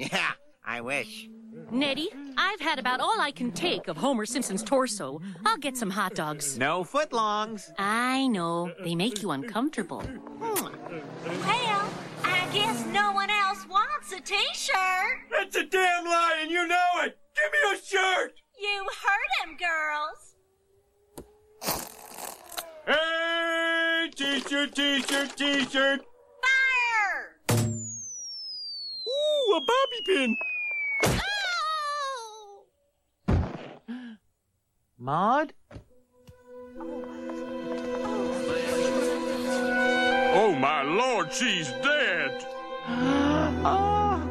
[0.00, 0.30] Yeah,
[0.64, 1.28] I wish.
[1.70, 2.08] Nettie,
[2.38, 5.20] I've had about all I can take of Homer Simpson's torso.
[5.44, 6.56] I'll get some hot dogs.
[6.56, 7.70] No footlongs.
[7.78, 8.72] I know.
[8.82, 10.00] They make you uncomfortable.
[10.00, 10.68] Hmm.
[11.26, 11.90] Well,
[12.24, 15.18] I guess no one else wants a t-shirt.
[15.30, 17.18] That's a damn lie, and you know it.
[17.36, 18.40] Give me a shirt.
[18.58, 20.36] You heard him, girls.
[22.86, 26.00] Hey, t-shirt, t-shirt, t-shirt.
[26.00, 26.09] Fire!
[29.50, 30.36] Ooh, a bobby pin.
[32.06, 32.66] Oh!
[34.98, 35.52] Maud?
[40.32, 42.46] Oh my lord, she's dead.
[43.62, 44.24] Ah.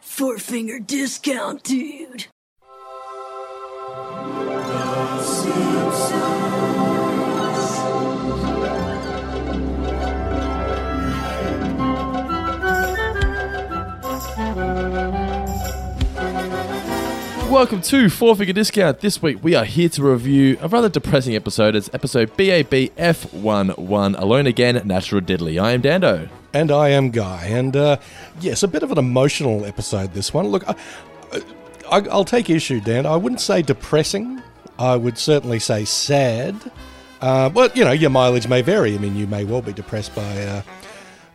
[0.00, 2.26] Four finger discount, dude.
[17.52, 19.00] Welcome to Four Finger Discount.
[19.00, 21.76] This week we are here to review a rather depressing episode.
[21.76, 25.62] It's episode BABF11 Alone Again, Natura-Diddily.
[25.62, 26.30] I am Dando.
[26.54, 27.44] And I am Guy.
[27.48, 27.98] And uh,
[28.40, 30.46] yes, a bit of an emotional episode, this one.
[30.48, 30.74] Look, I,
[31.90, 33.04] I, I'll take issue, Dan.
[33.04, 34.42] I wouldn't say depressing,
[34.78, 36.56] I would certainly say sad.
[37.20, 38.94] Uh, but, you know, your mileage may vary.
[38.94, 40.62] I mean, you may well be depressed by, uh,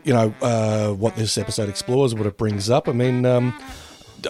[0.03, 2.89] you know, uh, what this episode explores, what it brings up.
[2.89, 3.53] I mean, um,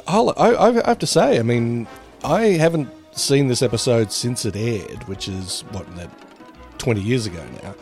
[0.07, 0.21] I,
[0.55, 1.87] I have to say, I mean,
[2.23, 6.09] I haven't seen this episode since it aired, which is, what, that
[6.77, 7.75] 20 years ago now.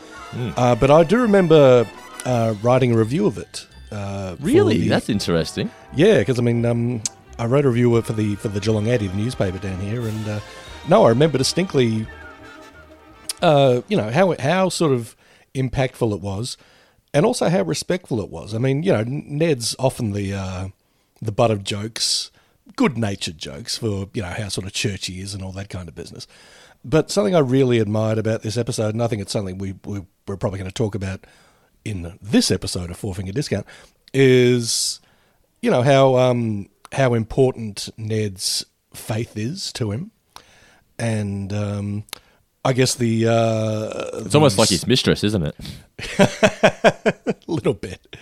[0.56, 1.86] Uh, but I do remember
[2.24, 3.66] uh, writing a review of it.
[3.90, 4.78] Uh, Really?
[4.78, 5.70] the- That's interesting.
[5.94, 7.02] yeah, because I mean, um,
[7.38, 10.28] I wrote a review for the for the Geelong Addy, the newspaper down here, and
[10.28, 10.40] uh,
[10.88, 12.06] no, I remember distinctly.
[13.42, 15.14] Uh, you know how how sort of
[15.54, 16.56] impactful it was,
[17.14, 18.54] and also how respectful it was.
[18.54, 20.68] I mean, you know, Ned's often the uh,
[21.20, 22.30] the butt of jokes,
[22.76, 25.68] good natured jokes for you know how sort of churchy he is and all that
[25.68, 26.26] kind of business.
[26.84, 30.02] But something I really admired about this episode, and I think it's something we, we
[30.26, 31.26] we're probably going to talk about
[31.84, 33.66] in this episode of Four Finger Discount,
[34.12, 35.00] is
[35.62, 40.10] you know how um, how important Ned's faith is to him,
[40.98, 42.04] and um,
[42.66, 45.54] I guess the uh, It's almost like his mistress, isn't it?
[46.18, 48.16] a little bit,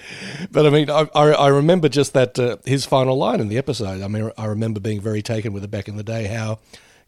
[0.53, 3.57] but I mean, I, I, I remember just that uh, his final line in the
[3.57, 4.03] episode.
[4.03, 6.27] I mean, I remember being very taken with it back in the day.
[6.27, 6.59] How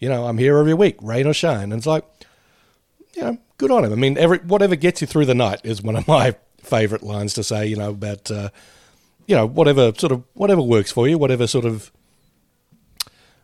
[0.01, 2.05] you know I'm here every week, rain or shine, and it's like
[3.15, 3.93] you know, good on him.
[3.93, 7.35] I mean, every whatever gets you through the night is one of my favourite lines
[7.35, 7.67] to say.
[7.67, 8.49] You know about uh,
[9.27, 11.93] you know whatever sort of whatever works for you, whatever sort of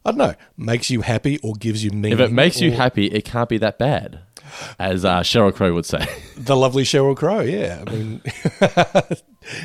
[0.04, 2.12] I don't know makes you happy or gives you meaning.
[2.12, 4.20] If it makes you happy, it can't be that bad,
[4.78, 6.04] as uh, Sheryl Crow would say.
[6.36, 7.40] the lovely Sheryl Crow.
[7.40, 8.20] Yeah, I mean,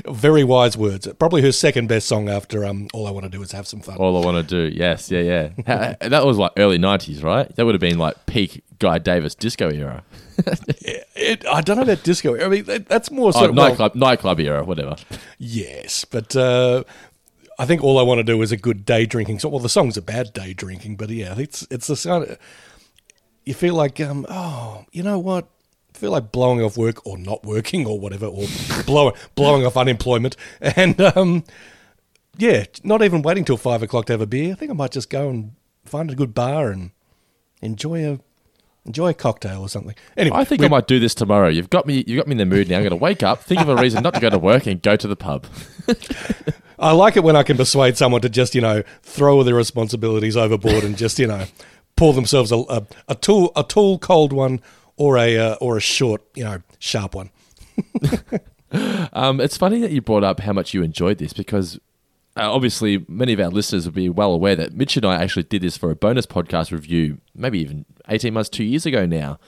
[0.15, 1.07] very wise words.
[1.19, 3.81] Probably her second best song after um, "All I Want to Do Is Have Some
[3.81, 5.95] Fun." All I want to do, yes, yeah, yeah.
[6.01, 7.53] That was like early '90s, right?
[7.55, 10.03] That would have been like peak Guy Davis disco era,
[11.15, 12.39] It, I don't know about disco.
[12.39, 14.95] I mean, that, that's more sort oh, of well, nightclub, nightclub era, whatever.
[15.39, 16.83] Yes, but uh,
[17.59, 19.51] I think all I want to do is a good day drinking song.
[19.51, 22.37] Well, the song's about day drinking, but yeah, it's it's the kind of
[23.45, 25.47] you feel like um oh you know what
[25.95, 28.45] I feel like blowing off work or not working or whatever or
[28.85, 31.45] blowing blowing off unemployment and um
[32.37, 34.51] yeah not even waiting till five o'clock to have a beer.
[34.51, 35.53] I think I might just go and
[35.85, 36.91] find a good bar and
[37.61, 38.19] enjoy a
[38.85, 39.95] enjoy a cocktail or something.
[40.15, 41.49] Anyway, I think I might do this tomorrow.
[41.49, 42.03] You've got me.
[42.07, 42.77] You've got me in the mood now.
[42.77, 44.81] I'm going to wake up, think of a reason not to go to work, and
[44.81, 45.45] go to the pub.
[46.79, 50.37] I like it when I can persuade someone to just, you know, throw their responsibilities
[50.37, 51.45] overboard and just, you know,
[51.95, 54.61] pour themselves a, a, a tall, a tall, cold one
[54.95, 57.31] or a uh, or a short, you know, sharp one.
[59.13, 61.79] Um, it's funny that you brought up how much you enjoyed this because
[62.35, 65.43] uh, obviously many of our listeners would be well aware that Mitch and I actually
[65.43, 69.39] did this for a bonus podcast review, maybe even 18 months, two years ago now,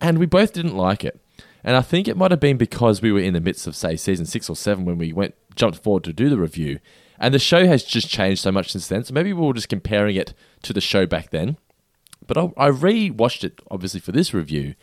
[0.00, 1.20] and we both didn't like it.
[1.66, 3.96] And I think it might have been because we were in the midst of, say,
[3.96, 6.78] season six or seven when we went jumped forward to do the review.
[7.18, 9.02] And the show has just changed so much since then.
[9.02, 10.32] So maybe we were just comparing it
[10.62, 11.56] to the show back then.
[12.24, 14.76] But I, I re-watched it, obviously, for this review.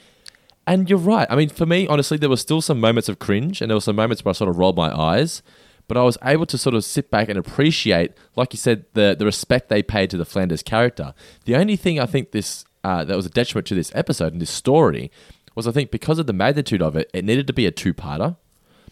[0.67, 1.27] And you're right.
[1.29, 3.81] I mean, for me, honestly, there were still some moments of cringe and there were
[3.81, 5.41] some moments where I sort of rolled my eyes.
[5.87, 9.15] But I was able to sort of sit back and appreciate, like you said, the,
[9.17, 11.13] the respect they paid to the Flanders character.
[11.45, 14.41] The only thing I think this uh, that was a detriment to this episode and
[14.41, 15.09] this story
[15.55, 18.35] was I think because of the magnitude of it, it needed to be a two-parter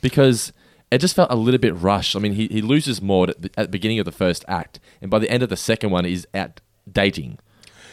[0.02, 0.54] because
[0.92, 2.16] it just felt a little bit rushed.
[2.16, 4.80] I mean, he, he loses Maud at the, at the beginning of the first act,
[5.02, 6.60] and by the end of the second one, he's out
[6.92, 7.40] dating.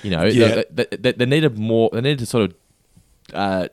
[0.03, 0.63] You know, Yeah.
[0.71, 1.91] they, they, they, they needed more.
[1.93, 2.55] They needed to sort of
[3.35, 3.69] uh,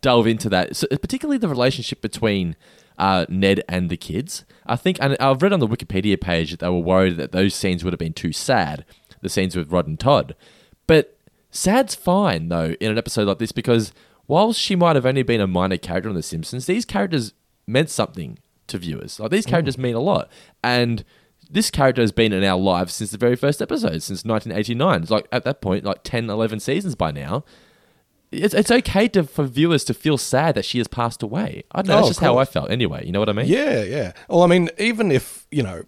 [0.00, 2.56] delve into that, so particularly the relationship between
[2.98, 4.44] uh, Ned and the kids.
[4.66, 7.54] I think, and I've read on the Wikipedia page that they were worried that those
[7.54, 8.84] scenes would have been too sad,
[9.22, 10.34] the scenes with Rod and Todd.
[10.86, 11.16] But
[11.50, 13.92] sad's fine though in an episode like this because
[14.28, 17.34] whilst she might have only been a minor character on The Simpsons, these characters
[17.66, 18.38] meant something
[18.68, 19.18] to viewers.
[19.18, 19.84] Like these characters mm.
[19.84, 20.30] mean a lot,
[20.62, 21.04] and
[21.50, 25.02] this character has been in our lives since the very first episode, since 1989.
[25.02, 27.44] It's like at that point, like 10, 11 seasons by now.
[28.30, 31.64] It's, it's okay to for viewers to feel sad that she has passed away.
[31.72, 31.94] I don't know.
[31.94, 33.06] Oh, that's just how I felt anyway.
[33.06, 33.46] You know what I mean?
[33.46, 34.12] Yeah, yeah.
[34.28, 35.84] Well, I mean, even if you know,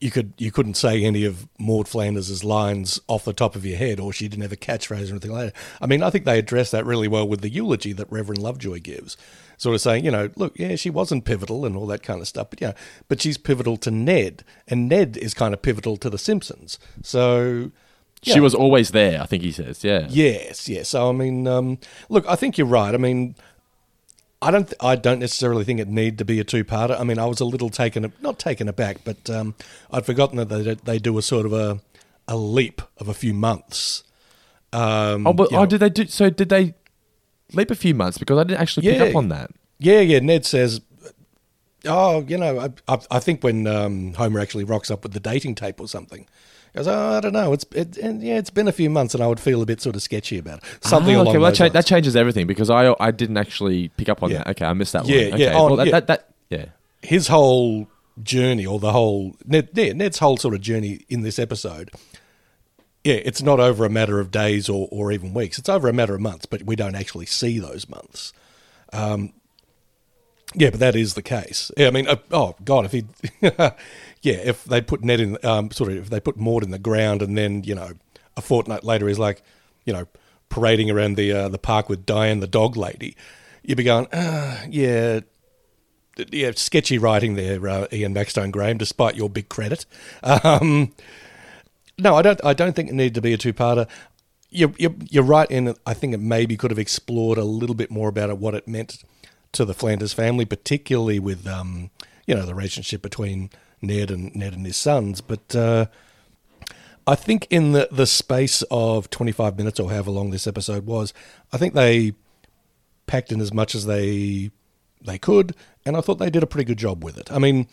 [0.00, 3.76] you could you couldn't say any of Maud Flanders' lines off the top of your
[3.76, 5.62] head, or she didn't have a catchphrase or anything like that.
[5.80, 8.80] I mean, I think they address that really well with the eulogy that Reverend Lovejoy
[8.80, 9.16] gives,
[9.56, 12.28] sort of saying, you know, look, yeah, she wasn't pivotal and all that kind of
[12.28, 12.72] stuff, but yeah,
[13.08, 16.78] but she's pivotal to Ned, and Ned is kind of pivotal to the Simpsons.
[17.02, 17.72] So.
[18.20, 19.84] She was always there, I think he says.
[19.84, 20.08] Yeah.
[20.10, 20.88] Yes, yes.
[20.88, 21.78] So I mean, um,
[22.08, 22.92] look, I think you're right.
[22.92, 23.36] I mean,
[24.40, 26.98] I don't, th- I don't necessarily think it need to be a two-parter.
[26.98, 29.54] I mean, I was a little taken, not taken aback, but um,
[29.90, 31.80] I'd forgotten that they they do a sort of a
[32.28, 34.04] a leap of a few months.
[34.72, 35.66] Um, Oh, but oh, know.
[35.66, 36.06] did they do?
[36.06, 36.74] So did they
[37.52, 38.18] leap a few months?
[38.18, 39.50] Because I didn't actually pick up on that.
[39.78, 40.20] Yeah, yeah.
[40.20, 40.82] Ned says,
[41.84, 45.20] "Oh, you know, I, I, I think when um, Homer actually rocks up with the
[45.20, 46.26] dating tape or something."
[46.74, 47.52] Goes, oh, I don't know.
[47.52, 49.80] It's it, and yeah, it's been a few months, and I would feel a bit
[49.80, 50.64] sort of sketchy about it.
[50.84, 54.08] Something Ah, along well, that, cha- that changes everything because I I didn't actually pick
[54.08, 54.38] up on Yeah.
[54.38, 54.48] that.
[54.50, 55.38] Okay, I missed that Yeah, one.
[55.40, 55.92] yeah, Okay, oh, well, that, yeah.
[55.92, 56.64] that, that yeah.
[57.02, 57.88] his whole
[58.22, 61.90] journey or the whole Ned, Ned's whole sort of journey in this episode.
[63.04, 65.58] Yeah, it's not over a matter of days or, or even weeks.
[65.58, 68.32] It's over a matter of months, but we don't actually see those months.
[68.92, 69.32] Um,
[70.54, 71.70] yeah, but that is the case.
[71.76, 73.04] Yeah, I mean, uh, oh god, if he,
[74.22, 76.78] yeah, if they put Ned in, um, sort of, if they put Maud in the
[76.78, 77.92] ground, and then you know,
[78.36, 79.42] a fortnight later he's like,
[79.84, 80.06] you know,
[80.48, 83.16] parading around the uh, the park with Diane the dog lady,
[83.62, 85.20] you'd be going, uh, yeah,
[86.30, 88.78] yeah, sketchy writing there, uh, Ian Maxtone Graham.
[88.78, 89.86] Despite your big credit,
[90.22, 90.92] um,
[91.98, 92.44] no, I don't.
[92.44, 93.88] I don't think it needed to be a two-parter.
[94.50, 95.74] You're, you're, you're right in.
[95.84, 98.66] I think it maybe could have explored a little bit more about it, what it
[98.66, 99.02] meant
[99.52, 101.90] to the Flanders family, particularly with um,
[102.26, 103.50] you know the relationship between
[103.80, 105.20] Ned and Ned and his sons.
[105.20, 105.86] But uh,
[107.06, 111.12] I think in the the space of 25 minutes or however long this episode was,
[111.52, 112.12] I think they
[113.06, 114.50] packed in as much as they
[115.04, 115.54] they could,
[115.84, 117.30] and I thought they did a pretty good job with it.
[117.32, 117.68] I mean,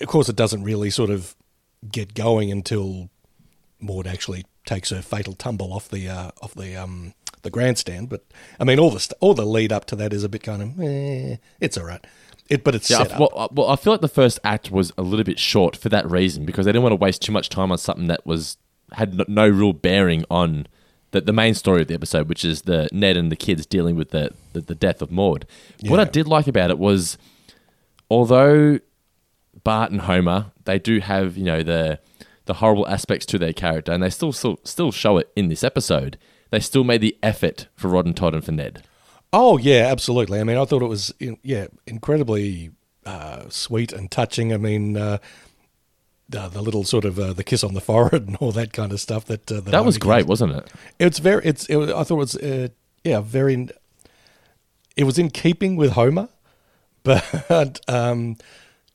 [0.00, 1.36] of course, it doesn't really sort of
[1.90, 3.10] get going until
[3.80, 8.08] Maud actually takes her fatal tumble off the uh, off the um, the grandstand.
[8.08, 8.24] But
[8.58, 10.62] I mean, all the st- all the lead up to that is a bit kind
[10.62, 12.04] of eh, it's all right.
[12.52, 14.92] It, but it's Yeah, I, well, uh, well, I feel like the first act was
[14.98, 17.48] a little bit short for that reason because they didn't want to waste too much
[17.48, 18.58] time on something that was
[18.92, 20.66] had no, no real bearing on
[21.12, 23.96] the, the main story of the episode, which is the Ned and the kids dealing
[23.96, 25.46] with the the, the death of Maud.
[25.86, 27.16] What I did like about it was,
[28.10, 28.80] although
[29.64, 32.00] Bart and Homer they do have you know the
[32.44, 35.64] the horrible aspects to their character, and they still still still show it in this
[35.64, 36.18] episode.
[36.50, 38.82] They still made the effort for Rod and Todd and for Ned.
[39.32, 40.40] Oh yeah, absolutely.
[40.40, 41.12] I mean, I thought it was
[41.42, 42.70] yeah incredibly
[43.06, 44.52] uh, sweet and touching.
[44.52, 45.18] I mean, uh,
[46.28, 48.92] the, the little sort of uh, the kiss on the forehead and all that kind
[48.92, 49.24] of stuff.
[49.26, 50.70] That uh, That was great, wasn't it?
[50.98, 51.44] It's very.
[51.44, 51.66] It's.
[51.66, 52.36] It I thought it was.
[52.36, 52.68] Uh,
[53.04, 53.68] yeah, very.
[54.96, 56.28] It was in keeping with Homer,
[57.02, 58.36] but um,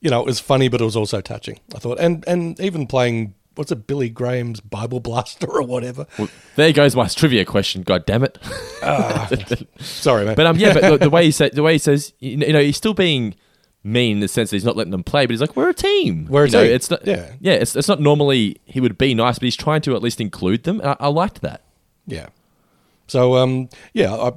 [0.00, 1.58] you know, it was funny, but it was also touching.
[1.74, 6.06] I thought, and and even playing what's it, Billy Graham's Bible Blaster or whatever.
[6.18, 7.82] Well, there goes my trivia question.
[7.82, 8.38] God damn it!
[9.80, 10.34] Sorry, man.
[10.36, 12.60] But um, yeah, but the, the way he said, the way he says, you know,
[12.60, 13.34] he's still being
[13.84, 15.74] mean in the sense that he's not letting them play, but he's like, we're a
[15.74, 16.26] team.
[16.28, 16.72] We're a You know, team.
[16.72, 17.32] It's not, Yeah.
[17.40, 17.52] yeah.
[17.54, 20.64] It's it's not normally he would be nice, but he's trying to at least include
[20.64, 20.80] them.
[20.82, 21.62] I, I liked that.
[22.06, 22.28] Yeah.
[23.06, 24.28] So um, yeah, I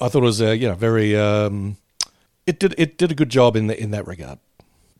[0.00, 1.76] I thought it was uh, you know very um,
[2.46, 4.38] it did it did a good job in the, in that regard.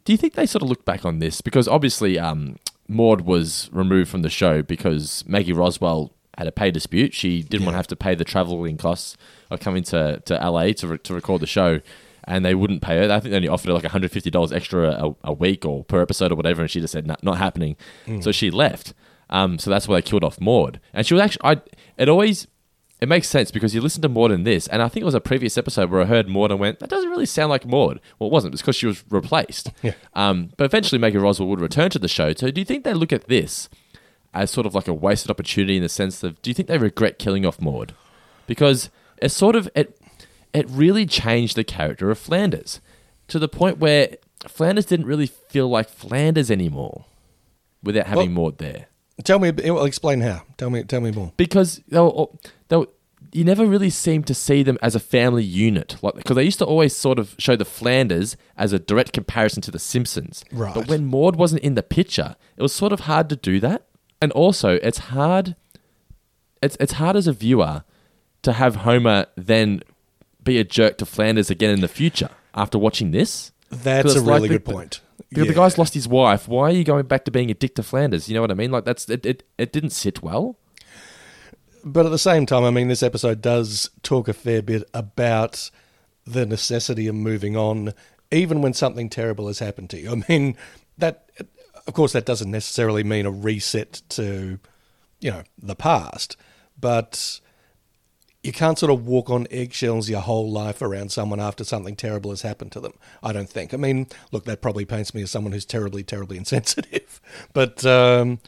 [0.04, 2.56] Do you think they sort of look back on this because obviously um,
[2.90, 7.14] Maud was removed from the show because Maggie Roswell had a pay dispute.
[7.14, 9.16] She didn't want to have to pay the traveling costs
[9.50, 11.80] of coming to, to LA to, re- to record the show,
[12.24, 13.12] and they wouldn't pay her.
[13.12, 15.64] I think they only offered her like one hundred fifty dollars extra a, a week
[15.64, 17.76] or per episode or whatever, and she just said not, not happening.
[18.22, 18.92] So she left.
[19.28, 21.42] Um, so that's why they killed off Maud, and she was actually.
[21.44, 21.60] I
[21.96, 22.48] it always
[23.00, 25.14] it makes sense because you listen to Maud in this, and I think it was
[25.14, 28.00] a previous episode where I heard Maud and went, "That doesn't really sound like Maud."
[28.18, 28.54] Well, it wasn't.
[28.54, 29.70] It's because she was replaced.
[29.82, 29.92] Yeah.
[30.14, 32.32] Um, but eventually, Maggie Roswell would return to the show.
[32.34, 33.68] So, do you think they look at this
[34.34, 36.78] as sort of like a wasted opportunity in the sense of, do you think they
[36.78, 37.94] regret killing off Maud?
[38.46, 38.90] Because
[39.22, 39.98] it sort of it
[40.52, 42.80] it really changed the character of Flanders
[43.28, 44.16] to the point where
[44.48, 47.04] Flanders didn't really feel like Flanders anymore
[47.82, 48.86] without having Well- Maud there
[49.24, 50.42] Tell me, explain how.
[50.56, 51.32] Tell me, tell me more.
[51.36, 52.26] because they were,
[52.68, 52.88] they were,
[53.32, 56.58] you never really seem to see them as a family unit, like because they used
[56.58, 60.44] to always sort of show the Flanders as a direct comparison to the Simpsons.
[60.50, 60.74] Right.
[60.74, 63.86] But when Maud wasn't in the picture, it was sort of hard to do that,
[64.20, 65.54] and also it's hard.
[66.62, 67.84] It's it's hard as a viewer
[68.42, 69.82] to have Homer then
[70.42, 73.52] be a jerk to Flanders again in the future after watching this.
[73.70, 75.00] That's a really good point.
[75.32, 75.52] The Yeah.
[75.52, 76.48] guy's lost his wife.
[76.48, 78.28] Why are you going back to being a dick to Flanders?
[78.28, 78.70] You know what I mean?
[78.72, 79.24] Like that's it.
[79.24, 80.56] It, it didn't sit well.
[81.84, 85.70] But at the same time, I mean, this episode does talk a fair bit about
[86.26, 87.94] the necessity of moving on,
[88.30, 90.12] even when something terrible has happened to you.
[90.12, 90.56] I mean,
[90.98, 91.30] that,
[91.86, 94.58] of course, that doesn't necessarily mean a reset to,
[95.20, 96.36] you know, the past,
[96.78, 97.40] but
[98.42, 102.30] you can't sort of walk on eggshells your whole life around someone after something terrible
[102.30, 102.94] has happened to them.
[103.22, 103.74] I don't think.
[103.74, 107.20] I mean, look, that probably paints me as someone who's terribly, terribly insensitive,
[107.52, 107.84] but.
[107.84, 108.38] Um,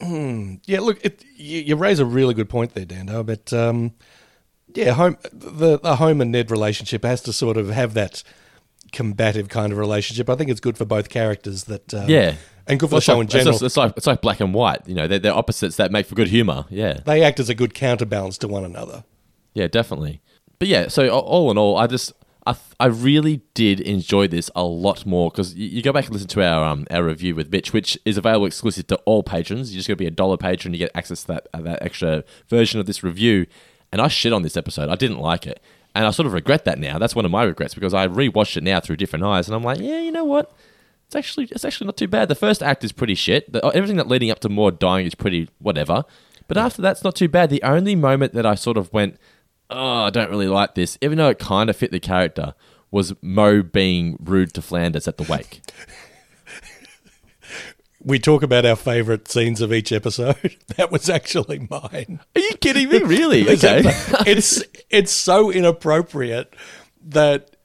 [0.00, 0.56] Hmm.
[0.66, 3.22] Yeah, look, it, you, you raise a really good point there, Dando.
[3.22, 3.92] But um,
[4.74, 8.24] yeah, home, the the home and Ned relationship has to sort of have that
[8.90, 10.28] combative kind of relationship.
[10.28, 11.64] I think it's good for both characters.
[11.64, 12.34] That um, Yeah.
[12.66, 13.48] and good for Well, the show like, in general.
[13.50, 14.80] It's, just- it's like it's like black and white.
[14.88, 16.64] You know, they're, they're opposites that make for good humor.
[16.70, 19.04] Yeah, they act as a good counterbalance to one another.
[19.54, 20.20] Yeah, definitely.
[20.58, 22.12] But yeah, so all in all, I just
[22.46, 26.04] I, th- I really did enjoy this a lot more because you, you go back
[26.04, 29.22] and listen to our um our review with Mitch, which is available exclusive to all
[29.22, 29.72] patrons.
[29.72, 31.82] You just got to be a dollar patron, you get access to that uh, that
[31.82, 33.46] extra version of this review.
[33.92, 34.88] And I shit on this episode.
[34.88, 35.62] I didn't like it,
[35.94, 36.98] and I sort of regret that now.
[36.98, 39.62] That's one of my regrets because I rewatched it now through different eyes, and I'm
[39.62, 40.52] like, yeah, you know what?
[41.06, 42.28] It's actually it's actually not too bad.
[42.28, 43.52] The first act is pretty shit.
[43.52, 46.04] The, everything that leading up to more dying is pretty whatever.
[46.48, 47.50] But after that's not too bad.
[47.50, 49.16] The only moment that I sort of went,
[49.74, 52.54] oh, I don't really like this, even though it kind of fit the character,
[52.90, 55.60] was Moe being rude to Flanders at the wake.
[58.06, 60.58] We talk about our favourite scenes of each episode.
[60.76, 62.20] That was actually mine.
[62.36, 62.98] Are you kidding me?
[62.98, 63.48] Really?
[63.48, 63.80] Okay.
[64.26, 66.54] it's it's so inappropriate
[67.06, 67.56] that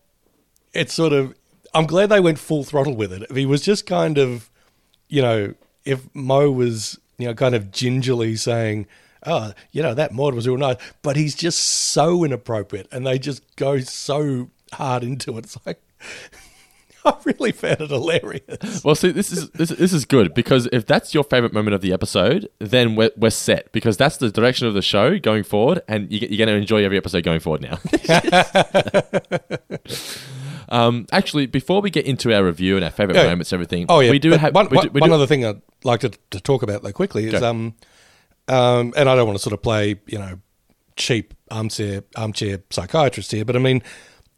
[0.73, 1.35] it's sort of.
[1.73, 3.23] I'm glad they went full throttle with it.
[3.29, 4.49] If he was just kind of,
[5.09, 8.87] you know, if Moe was, you know, kind of gingerly saying,
[9.25, 13.19] "Oh, you know, that mod was real nice," but he's just so inappropriate, and they
[13.19, 15.45] just go so hard into it.
[15.45, 15.81] It's like.
[17.05, 18.83] I really found it hilarious.
[18.83, 21.79] Well, see, this is this, this is good because if that's your favorite moment of
[21.79, 25.81] the episode, then we're, we're set because that's the direction of the show going forward,
[25.87, 27.79] and you, you're going to enjoy every episode going forward now.
[30.69, 33.27] um, actually, before we get into our review and our favorite Yeah.
[33.27, 35.27] moments, and everything, Oh yeah, we do have one, we do, we one do- other
[35.27, 37.49] thing I'd like to, to talk about though quickly is Go.
[37.49, 37.75] um,
[38.49, 40.39] um, and I don't want to sort of play you know
[40.95, 43.81] cheap armchair armchair psychiatrist here, but I mean,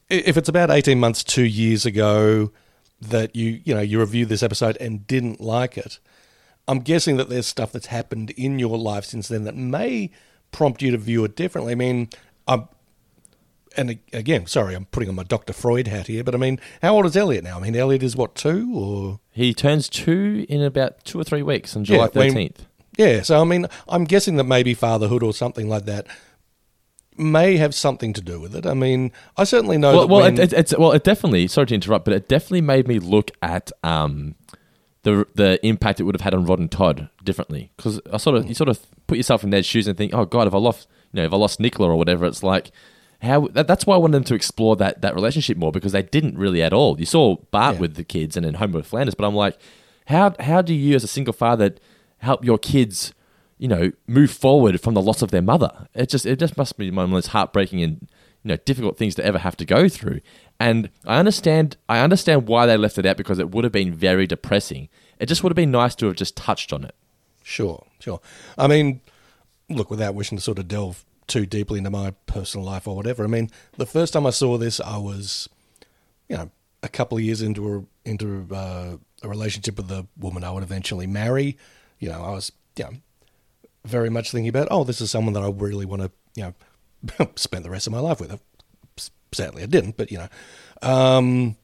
[0.10, 2.52] if it's about eighteen months, two years ago
[3.02, 6.00] that you you know you reviewed this episode and didn't like it,
[6.68, 10.12] I'm guessing that there's stuff that's happened in your life since then that may
[10.52, 11.74] prompt you to view it differently.
[11.74, 12.10] I mean,
[12.48, 12.68] I'm.
[13.78, 15.54] And again, sorry, I'm putting on my Dr.
[15.54, 17.56] Freud hat here, but I mean, how old is Elliot now?
[17.56, 19.22] I mean, Elliot is what, two or?
[19.32, 22.60] he turns two in about two or three weeks on July thirteenth.
[22.60, 22.66] Yeah,
[23.24, 26.08] so I mean, I'm guessing that maybe fatherhood or something like that
[27.18, 28.66] may have something to do with it.
[28.66, 31.48] I mean, I certainly know well, that well, it, it, it's well, it definitely.
[31.48, 34.36] Sorry to interrupt, but it definitely made me look at um,
[35.04, 37.72] the the impact it would have had on Rod and Todd differently.
[37.78, 40.26] Because I sort of you sort of put yourself in their shoes and think, oh
[40.26, 42.72] God, if I lost, you know, if I lost Nicola or whatever, it's like
[43.22, 43.48] how.
[43.50, 46.38] That, that's why I wanted them to explore that that relationship more because they didn't
[46.38, 47.00] really at all.
[47.00, 47.82] You saw Bart Yeah.
[47.82, 49.58] with the kids and then Homer with Flanders, but I'm like,
[50.08, 51.76] how how do you as a single father
[52.22, 53.14] help your kids?
[53.62, 55.88] you know, move forward from the loss of their mother.
[55.94, 58.08] It just it just must be one of the most heartbreaking and
[58.42, 60.22] you know difficult things to ever have to go through.
[60.60, 63.94] And I understand I understand why they left it out because it would have been
[63.94, 64.90] very depressing.
[65.20, 66.96] It just would have been nice to have just touched on it.
[67.44, 68.20] Sure, sure.
[68.58, 69.02] I mean,
[69.70, 73.24] look, without wishing to sort of delve too deeply into my personal life or whatever,
[73.24, 75.48] I mean, the first time I saw this, I was,
[76.28, 76.50] you know,
[76.82, 80.64] a couple of years into a into uh, a relationship with the woman I would
[80.64, 81.60] eventually marry.
[82.02, 82.92] You know, I was, you know,
[83.86, 86.54] very much thinking about, oh, this is someone that I really want to, you
[87.20, 88.38] know, spend the rest of my life with.
[89.34, 90.28] Sadly, I didn't, but you know,
[90.82, 91.56] um,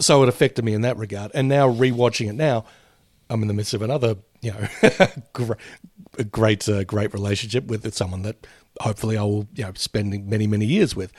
[0.00, 1.32] so it affected me in that regard.
[1.34, 2.64] And now rewatching it now,
[3.28, 4.68] I'm in the midst of another, you know,
[5.32, 5.58] great,
[6.18, 8.46] a great, uh, great relationship with someone that
[8.80, 11.12] hopefully I will, you know, spend many, many years with.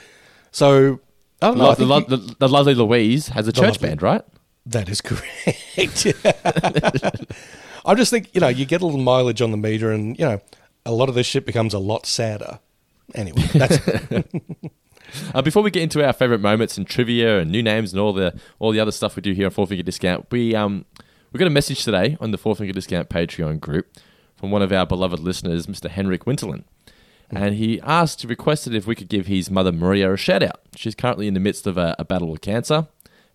[0.52, 1.02] So
[1.42, 1.72] I don't know.
[1.72, 4.22] I the, lo- you- the, the lovely Louise has a church lovely- band, right?
[4.68, 5.32] that is correct.
[7.86, 10.26] I just think you know you get a little mileage on the meter, and you
[10.26, 10.42] know
[10.86, 12.60] a lot of this shit becomes a lot sadder.
[13.14, 13.80] Anyway, that's
[15.34, 18.12] Uh, before we get into our favorite moments and trivia and new names and all
[18.12, 20.84] the all the other stuff we do here on Four Finger Discount, we um
[21.32, 23.88] we got a message today on the Four Finger Discount Patreon group
[24.36, 25.90] from one of our beloved listeners, Mr.
[25.90, 26.64] Henrik Winterland.
[27.30, 30.60] and he asked, requested if we could give his mother Maria a shout out.
[30.76, 32.88] She's currently in the midst of a, a battle with cancer,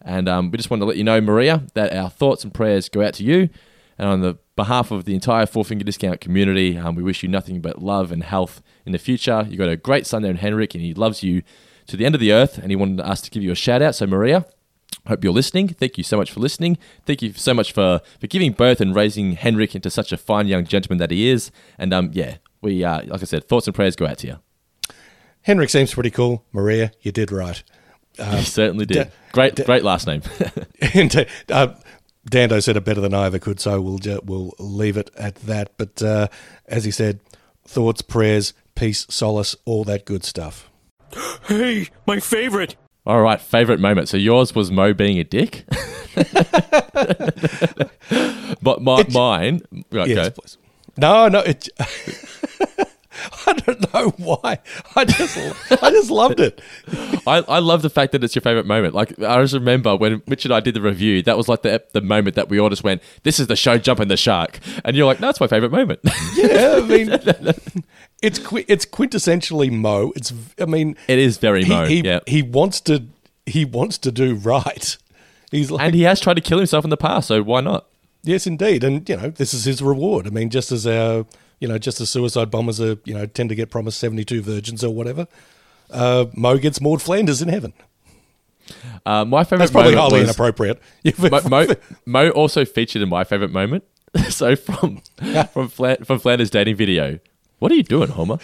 [0.03, 2.89] and um, we just wanted to let you know, Maria, that our thoughts and prayers
[2.89, 3.49] go out to you,
[4.01, 7.29] and on the behalf of the entire Four Finger Discount community, um, we wish you
[7.29, 9.45] nothing but love and health in the future.
[9.47, 11.43] You've got a great son there in Henrik, and he loves you
[11.87, 13.83] to the end of the earth, and he wanted us to give you a shout
[13.83, 13.95] out.
[13.95, 14.47] So, Maria,
[15.07, 15.69] Hope you're listening.
[15.69, 16.79] Thank you so much for listening.
[17.05, 20.47] Thank you so much for, for giving birth and raising Henrik into such a fine
[20.47, 21.51] young gentleman that he is.
[21.79, 24.37] And um, yeah, we uh, like I said, thoughts and prayers go out to you.
[25.43, 26.45] Henrik seems pretty cool.
[26.53, 27.63] Maria, you did right.
[28.19, 28.95] you certainly did.
[28.95, 30.23] da- great, da- great last name.
[30.95, 31.75] and uh,
[32.31, 35.35] Dando said it better than I ever could, so we'll ju- we'll leave it at
[35.47, 35.73] that.
[35.77, 36.29] But uh,
[36.67, 37.21] as he said,
[37.67, 40.71] thoughts, prayers, peace, solace, all that good stuff.
[41.49, 42.77] Hey, my favorite.
[43.05, 44.09] All right, favorite moment.
[44.09, 45.65] So yours was Moe being a dick,
[48.63, 49.63] but my, It's- mine.
[49.91, 50.31] Right, Yes, go.
[50.41, 50.59] please.
[50.97, 51.69] No, no, it.
[53.47, 54.59] I don't know why.
[54.97, 55.37] I just,
[55.83, 56.61] I just loved it.
[57.27, 58.95] I, I love the fact that it's your favorite moment.
[58.95, 61.83] Like I just remember when Mitch and I did the review, that was like the
[61.93, 64.97] the moment that we all just went, "This is the show jumping the shark," and
[64.97, 66.01] you're like, "No, it's my favorite moment."
[66.35, 67.55] Yeah, I mean,
[68.23, 70.13] it's qui- it's quintessentially Moe.
[70.17, 71.87] It's, I mean, it is very he, Moe.
[71.87, 72.21] he, yeah.
[72.27, 73.07] he wants to
[73.47, 74.97] he wants to do right.
[75.51, 77.87] He's like, and he has tried to kill himself in the past, so why not?
[78.23, 80.27] yes, indeed, and you know, this is his reward.
[80.27, 81.27] I mean, just as our,
[81.61, 84.43] you know, just as suicide bombers are, you know, tend to get promised seventy two
[84.43, 85.29] virgins or whatever.
[85.91, 87.73] Uh, Moe gets Maud Flanders in heaven.
[89.05, 90.81] Uh, my favorite That's probably highly was, inappropriate.
[91.19, 91.67] Moe, Moe,
[92.07, 93.85] Moe also featured in my favorite moment.
[94.29, 95.03] so from
[95.53, 97.19] from Fla- from Flanders dating video.
[97.59, 98.39] What are you doing, Homer?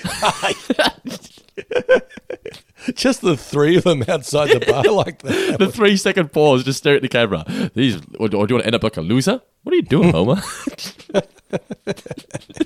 [2.95, 5.59] just the three of them outside the bar like that.
[5.59, 7.45] the three second pause, just stare at the camera.
[7.75, 9.41] These, or, or do you want to end up like a loser?
[9.63, 10.41] What are you doing, Homer?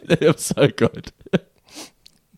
[0.05, 1.13] They're so good.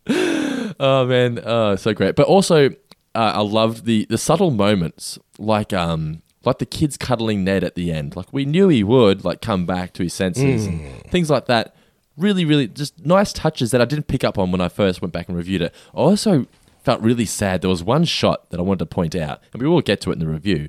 [0.09, 2.17] oh man, oh, so great.
[2.17, 2.71] But also,
[3.15, 7.75] uh, I loved the the subtle moments, like um, like the kids cuddling Ned at
[7.75, 8.17] the end.
[8.17, 11.75] Like we knew he would like come back to his senses and things like that.
[12.17, 15.13] Really, really, just nice touches that I didn't pick up on when I first went
[15.15, 15.75] back and reviewed it.
[15.95, 16.47] I also
[16.85, 17.61] felt really sad.
[17.63, 20.11] There was one shot that I wanted to point out, and we will get to
[20.11, 20.69] it in the review.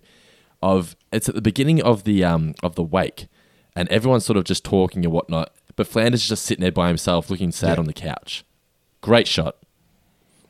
[0.62, 3.28] Of it's at the beginning of the um of the wake,
[3.76, 5.54] and everyone's sort of just talking and whatnot.
[5.76, 7.80] But Flanders is just sitting there by himself, looking sad Yeah.
[7.80, 8.46] on the couch.
[9.02, 9.58] Great shot.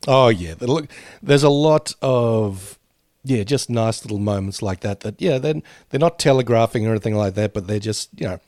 [0.08, 0.89] Oh yeah, look,
[1.21, 2.78] there's a lot of
[3.23, 4.99] yeah, just nice little moments like that.
[4.99, 8.39] That yeah, they're they're not telegraphing or anything like that, but they're just you know,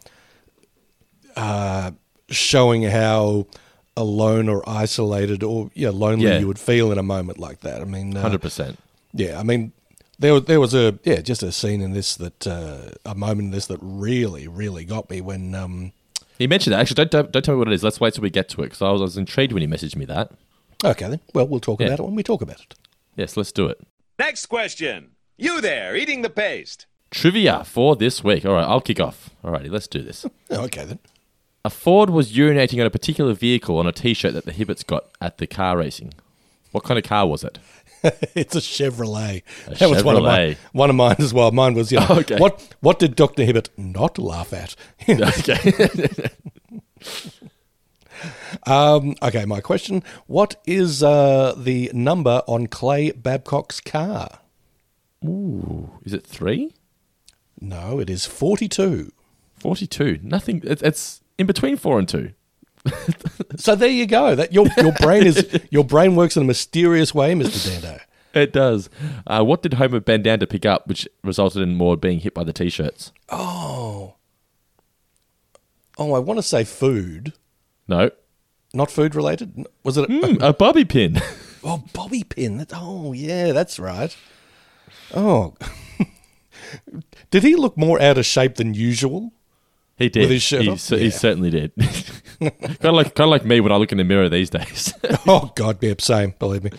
[1.36, 1.91] uh,
[2.30, 3.47] showing how
[3.97, 6.39] alone or isolated or yeah, lonely Yeah.
[6.39, 7.81] you would feel in a moment like that.
[7.81, 8.77] I mean, uh, Hundred percent.
[9.13, 9.71] yeah, I mean.
[10.17, 13.47] There was, there was a yeah just a scene in this that uh, a moment
[13.47, 15.91] in this that really really got me when um
[16.38, 16.79] He mentioned that.
[16.79, 17.84] Actually, don't, don't don't tell me what it is.
[17.84, 19.67] Let's wait till we get to it because I was, I was intrigued when he
[19.67, 20.31] messaged me that.
[20.86, 21.88] okay then well we'll talk Yeah.
[21.88, 22.75] about it when we talk about it
[23.17, 23.77] Yes, let's do it.
[24.17, 25.12] Next question.
[25.38, 26.86] You there, eating the paste.
[27.12, 28.45] Trivia for this week.
[28.45, 29.31] All right, I'll kick off.
[29.43, 30.25] Alrighty, let's do this.
[30.49, 30.99] okay then
[31.65, 35.06] A Ford was urinating on a particular vehicle on a T-shirt that the Hibberts got
[35.19, 36.13] at the car racing.
[36.71, 37.58] What kind of car was it?
[38.36, 39.41] it's a Chevrolet.
[39.65, 40.25] A that was one of Chevrolet.
[40.49, 40.58] mine.
[40.73, 41.49] One of mine as well.
[41.49, 42.38] Mine was you know, Okay.
[42.38, 44.75] what what did Doctor Hibbert not laugh at?
[45.10, 46.30] Okay.
[48.67, 54.38] um, okay, my question: What is uh, the number on Clay Babcock's car?
[55.25, 56.75] Ooh, is it three?
[57.60, 59.12] No, it is forty-two.
[59.58, 60.19] Forty-two.
[60.21, 60.62] Nothing.
[60.63, 62.31] It's, it's in between four and two.
[63.57, 64.35] So there you go.
[64.35, 67.99] That your your brain is your brain works in a mysterious way, Mister Dando.
[68.33, 68.89] It does.
[69.25, 72.33] Uh, what did Homer bend down to pick up, which resulted in Maud being hit
[72.33, 73.13] by the T-shirts?
[73.29, 74.15] Oh,
[75.97, 77.31] oh, I want to say food,
[77.87, 78.11] No.
[78.73, 79.65] not food related.
[79.85, 80.09] Was it?
[80.11, 81.21] Hmm, a bobby pin.
[81.67, 82.57] Oh, bobby pin.
[82.57, 84.15] That, oh, yeah, that's right.
[85.15, 85.55] Oh,
[87.31, 89.33] did he look more out of shape than usual?
[89.97, 90.21] He did.
[90.23, 90.79] With his shirt he, off?
[90.79, 91.71] cer- he certainly did.
[92.39, 92.51] kind
[92.84, 94.93] of like kind of like me when I look in the mirror these days.
[95.27, 96.34] Oh God, yeah, same.
[96.38, 96.71] Believe me.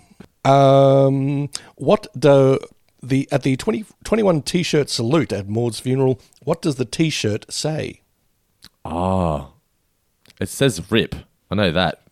[0.44, 2.58] um, what do
[3.02, 6.20] the at the 20, 21 t-shirt salute at Maud's funeral?
[6.42, 8.00] What does the t-shirt say?
[8.84, 9.48] Ah,
[10.40, 11.14] it says "rip."
[11.50, 12.02] I know that.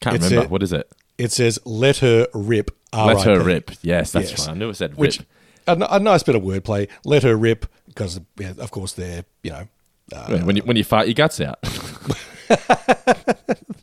[0.00, 0.90] Can't It remember said- what is it.
[1.16, 3.46] It says "Let her rip." Let her RIP.
[3.70, 3.70] rip.
[3.82, 4.46] Yes, that's Yes.
[4.46, 4.54] right.
[4.54, 5.28] I knew it said Which rip.
[5.66, 6.88] a, n- a nice bit of wordplay.
[7.04, 9.68] Let her rip because of course they're you know
[10.12, 11.60] Yeah, when you when you fart your guts out.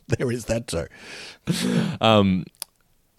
[0.08, 0.86] there is that too.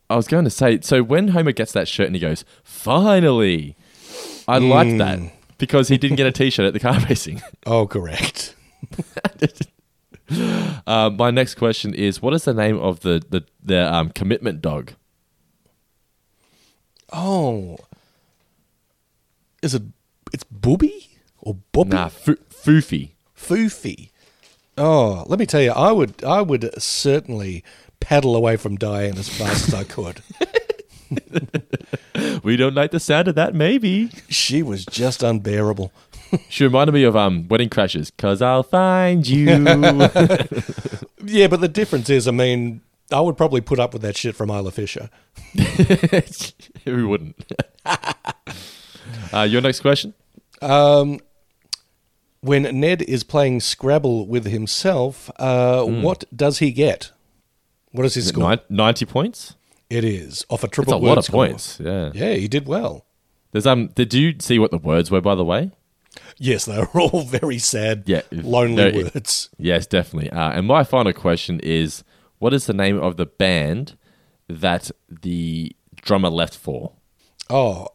[0.09, 3.75] I was going to say, so when Homer gets that shirt and he goes, "Finally,"
[4.47, 5.19] I like that
[5.57, 7.41] because he didn't get a T-shirt at the car racing.
[7.65, 8.55] Oh, correct.
[10.87, 14.61] Uh, my next question is: What is the name of the the, the um, commitment
[14.61, 14.93] dog?
[17.11, 17.77] Oh,
[19.61, 19.83] is it?
[20.33, 21.91] It's Booby or Bobby?
[21.91, 23.11] Nah, Foofy.
[23.37, 24.09] Foofy.
[24.77, 27.63] Oh, let me tell you, I would, I would certainly
[27.99, 30.21] paddle away from Diane as fast as I could.
[32.43, 33.53] We don't like the sound of that.
[33.55, 35.91] Maybe She was just unbearable.
[36.49, 39.47] she reminded me of um Wedding Crashers, Cause I'll find you.
[41.25, 44.35] Yeah, but the difference is, I mean, I would probably put up with that shit
[44.35, 45.09] from Isla Fisher.
[46.83, 47.35] Who wouldn't?
[49.31, 50.13] uh, your next question.
[50.63, 51.19] Um,
[52.41, 57.11] when Ned is playing Scrabble with himself, uh, what does he get?
[57.91, 58.25] What is his.
[58.25, 58.43] Is score?
[58.43, 59.55] nine- Ninety points.
[59.89, 61.45] It is off a It's triple a word lot of score.
[61.47, 61.79] points.
[61.83, 62.11] Yeah.
[62.13, 63.05] Yeah, he did well.
[63.51, 63.87] There's um.
[63.89, 65.21] Did you see what the words were?
[65.21, 65.71] By the way.
[66.37, 69.49] Yes, they were all very sad, Yeah, lonely words.
[69.57, 70.29] Yes, definitely.
[70.31, 72.03] Uh, and my final question is:
[72.39, 73.95] What is the name of the band
[74.47, 76.93] that the drummer left for?
[77.49, 77.87] Oh,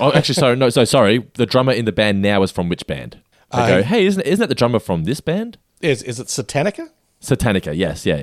[0.00, 1.26] Oh, actually, sorry, no, so sorry.
[1.34, 3.18] The drummer in the band now is from which band?
[3.52, 5.58] They Uh, go, hey, isn't isn't that the drummer from this band?
[5.80, 6.88] is is it Satanica?
[7.20, 7.76] Satanica.
[7.76, 8.16] Yes, yeah,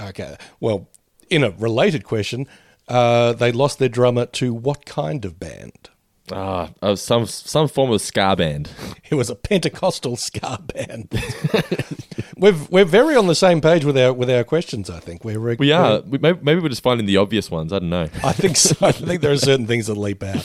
[0.00, 0.08] yeah.
[0.08, 0.36] Okay.
[0.60, 0.88] Well,
[1.30, 2.46] in a related question,
[2.88, 5.90] uh, they lost their drummer to what kind of band?
[6.32, 8.70] Ah, uh, some some form of ska band.
[9.10, 11.08] It was a Pentecostal ska band.
[12.36, 14.88] we've we're very on the same page with our with our questions.
[14.88, 16.00] I think we're We are.
[16.00, 17.72] We, maybe, maybe we're just finding the obvious ones.
[17.72, 18.08] I don't know.
[18.24, 18.74] I think so.
[18.80, 20.44] I think there are certain things that leap out.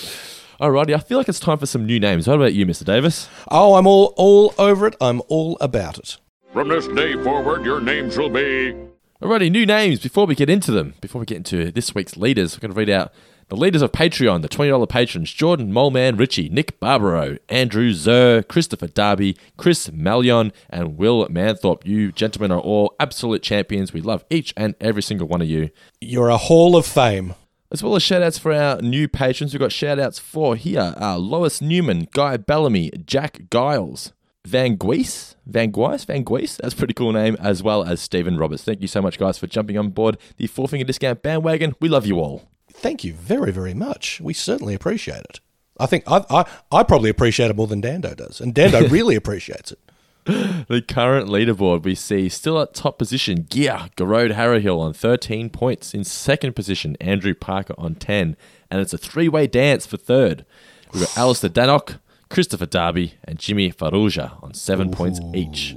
[0.59, 2.27] Alrighty, I feel like it's time for some new names.
[2.27, 2.83] What about you, Mr.
[2.83, 3.29] Davis?
[3.49, 4.95] Oh, I'm all all over it.
[4.99, 6.17] I'm all about it.
[6.51, 8.75] From this day forward, your names will be.
[9.21, 10.01] Alrighty, new names.
[10.01, 12.77] Before we get into them, before we get into this week's leaders, we're going to
[12.77, 13.13] read out
[13.47, 18.87] the leaders of Patreon, the $20 patrons Jordan, Moleman, Richie, Nick Barbaro, Andrew Zer, Christopher
[18.87, 21.85] Darby, Chris Malion, and Will Manthorpe.
[21.85, 23.93] You gentlemen are all absolute champions.
[23.93, 25.69] We love each and every single one of you.
[26.01, 27.35] You're a hall of fame.
[27.71, 30.95] As well as shout outs for our new patrons, we've got shout outs for here
[30.99, 34.11] uh, Lois Newman, Guy Bellamy, Jack Giles,
[34.43, 38.37] Van Guise, Van Guise, Van Guise, that's a pretty cool name, as well as Stephen
[38.37, 38.63] Roberts.
[38.63, 41.75] Thank you so much, guys, for jumping on board the Four Finger Discount bandwagon.
[41.79, 42.49] We love you all.
[42.73, 44.19] Thank you very very much.
[44.19, 45.39] We certainly appreciate it.
[45.79, 49.15] I think I I, I probably appreciate it more than Dando does, and Dando really
[49.15, 49.79] appreciates it.
[50.25, 55.93] The current leaderboard we see still at top position, Gear, Gearoid Harrowhill on 13 points.
[55.93, 58.37] In second position, Andrew Parker on 10.
[58.69, 60.45] And it's a three way dance for third.
[60.93, 65.75] We've got Alistair Danock, Christopher Darby, and Jimmy Faruja on seven points each.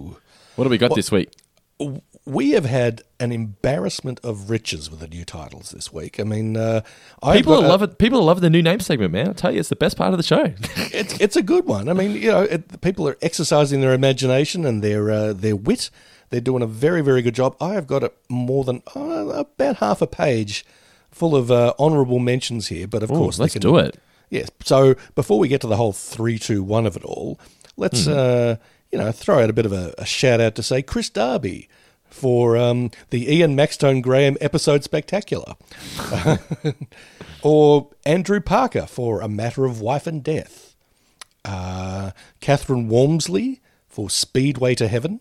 [0.57, 1.31] What have we got this week?
[2.25, 6.21] We have had an embarrassment of riches with the new titles this week.
[6.21, 6.83] I mean, uh,
[7.21, 9.31] I've People got are a- loving people loving the new name segment, man.
[9.31, 10.45] I tell you, it's the best part of the show.
[10.93, 11.89] it's it's a good one.
[11.89, 15.91] I mean, you know, it, people are exercising their imagination and their uh, their wit.
[16.31, 17.57] They're doing a very very good job.
[17.61, 19.01] I have got a, more than uh,
[19.45, 20.65] about half a page
[21.11, 22.87] full of uh, honourable mentions here.
[22.87, 23.99] But of Ooh, course, let's can- do it.
[24.31, 24.49] Yes.
[24.65, 27.41] So before we get to the whole three, two, one of it all,
[27.77, 28.57] let's uh,
[28.93, 31.69] you know throw out a bit of a, a shout out to say Chris Darby
[32.13, 35.55] for um, the Ian Maxtone Graham episode spectacular,
[37.43, 40.75] or Andrew Parker for a matter of wife and death,
[41.45, 45.21] uh, Catherine Walmsley for Speedway to Heaven.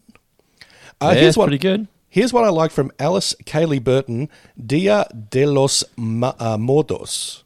[1.00, 1.88] Uh, yeah, it's pretty good.
[2.10, 4.30] Here's what I like from Alice Kaylee Burton,
[4.64, 7.44] Dia de los Ma- uh, Mordos.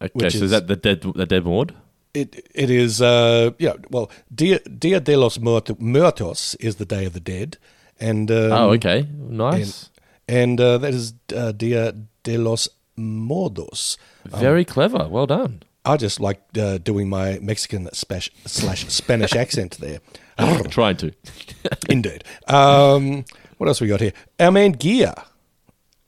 [0.00, 1.74] Okay, so is- is that the dead the dead ward?
[2.14, 7.12] It it is uh yeah well Dia Dia de los Muertos is the Day of
[7.12, 7.58] the Dead
[8.00, 9.90] and um, oh, okay, nice.
[10.28, 13.96] and uh, that is uh, Dia de los Mordos.
[14.24, 15.08] Very clever.
[15.08, 15.62] Well done.
[15.86, 20.00] I just like uh, doing my Mexican slash, slash Spanish accent there.
[20.68, 21.12] Trying to.
[21.88, 22.24] Indeed.
[22.48, 23.24] Um,
[23.58, 24.12] what else we got here?
[24.40, 25.14] Our man Gear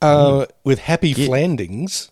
[0.01, 2.11] uh, with Happy Flandings.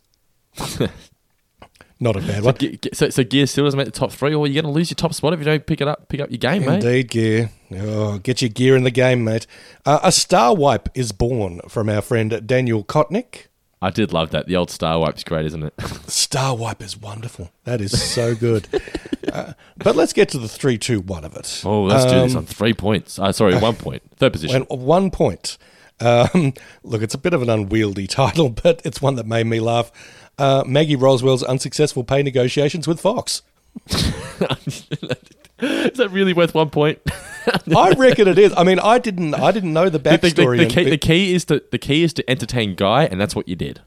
[1.99, 2.55] Not a bad one.
[2.55, 4.89] Ge- So, so gear still doesn't make the top three, or you're going to lose
[4.91, 6.83] your top spot if you don't pick it up, pick up your game, mate.
[6.83, 7.49] Indeed, gear.
[7.75, 9.47] Oh, get your gear in the game, mate.
[9.85, 13.47] Uh, a star wipe is born from our friend Daniel Kotnick.
[13.81, 14.47] I did love that.
[14.47, 15.71] The old Star Wipe's great, isn't it?
[16.07, 17.51] Star wipe is wonderful.
[17.63, 18.67] That is so good.
[19.31, 21.61] uh, but let's get to the three, two, one of it.
[21.63, 23.19] Oh, let's do this Um, on three points.
[23.19, 24.01] Uh, sorry, one point.
[24.15, 24.63] Third position.
[24.63, 25.59] One point.
[25.99, 29.59] Um, look, it's a bit of an unwieldy title, but it's one that made me
[29.59, 29.91] laugh.
[30.37, 33.41] Uh, Maggie Roswell's unsuccessful pay negotiations with Fox.
[35.59, 36.99] Is that really worth one point?
[37.75, 38.53] I reckon it is.
[38.55, 39.33] I mean, I didn't.
[39.33, 40.57] I didn't know the The, the- the- backstory.
[40.59, 43.47] the key, the key is to the key is to entertain Guy, and that's what
[43.47, 43.81] you did.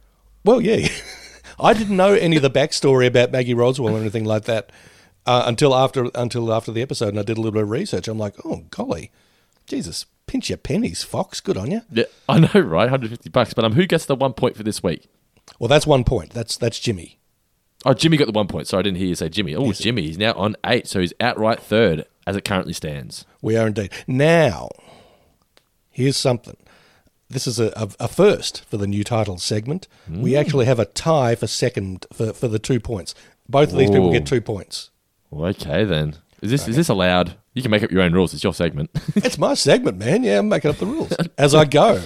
[0.45, 0.89] Well, yeah.
[1.61, 4.71] I didn't know any of the backstory about Maggie Roswell or anything like that
[5.27, 8.09] uh, until after until after the episode, and I did a little bit of research.
[8.09, 9.13] I'm like, oh golly,
[9.67, 11.41] Jesus, pinch your pennies, Fox.
[11.41, 11.83] Good on you.
[11.93, 12.85] Yeah, I know, right?
[12.91, 13.53] 150 bucks.
[13.55, 15.07] But um, who gets the one point for this week?
[15.59, 16.31] Well, that's one point.
[16.31, 17.19] That's that's Jimmy.
[17.85, 18.67] Oh, Jimmy got the one point.
[18.67, 19.55] Sorry, I didn't hear you say Jimmy.
[19.55, 23.25] Oh, Jimmy, he's now on eight, so he's outright third as it currently stands.
[23.41, 23.91] We are indeed.
[24.07, 24.69] Now,
[25.91, 26.59] here's something.
[27.31, 29.87] This is a, a, a first for the new title segment.
[30.09, 30.41] We mm.
[30.41, 33.15] actually have a tie for second for, for the two points.
[33.49, 34.91] Both of these people get two points.
[35.33, 36.17] Okay, then.
[36.43, 37.37] Is this is this allowed?
[37.55, 38.33] You can make up your own rules.
[38.35, 38.91] It's your segment.
[39.17, 40.23] It's my segment, man.
[40.23, 42.03] Yeah, I'm making up the rules as I go.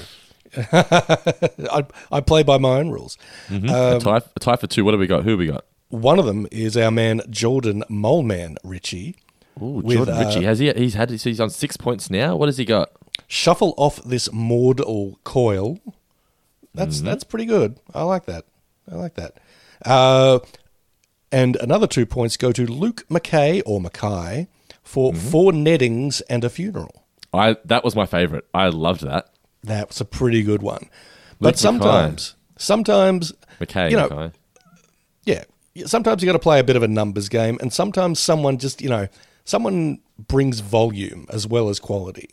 [0.72, 3.16] I, I play by my own rules.
[3.50, 4.84] a, tie, a tie for two.
[4.84, 5.24] What have we got?
[5.24, 5.64] Who have we got?
[5.88, 9.16] One of them is our man Jordan Moleman Ritchie.
[9.62, 10.44] Ooh, With, Jordan uh, Ritchie.
[10.44, 10.72] Has he?
[10.72, 11.10] He's had.
[11.10, 12.36] He's on six points now.
[12.36, 12.90] What has he got?
[13.28, 15.78] Shuffle off this mortal coil.
[16.74, 17.06] That's Mm-hmm.
[17.06, 17.78] that's pretty good.
[17.94, 18.44] I like that.
[18.90, 19.38] I like that.
[19.84, 20.40] Uh,
[21.30, 24.48] and another two points go to Luke McKay or Mackay
[24.82, 25.28] for Mm-hmm.
[25.30, 27.04] four nettings and a funeral.
[27.32, 28.44] I that was my favorite.
[28.52, 29.28] I loved that.
[29.64, 30.88] That's a pretty good one.
[31.40, 33.90] But sometimes, sometimes, McKay.
[33.90, 34.36] you know, Mackay.
[35.24, 35.44] yeah,
[35.86, 38.80] sometimes you got to play a bit of a numbers game, and sometimes someone just,
[38.80, 39.08] you know,
[39.44, 42.30] someone brings volume as well as quality.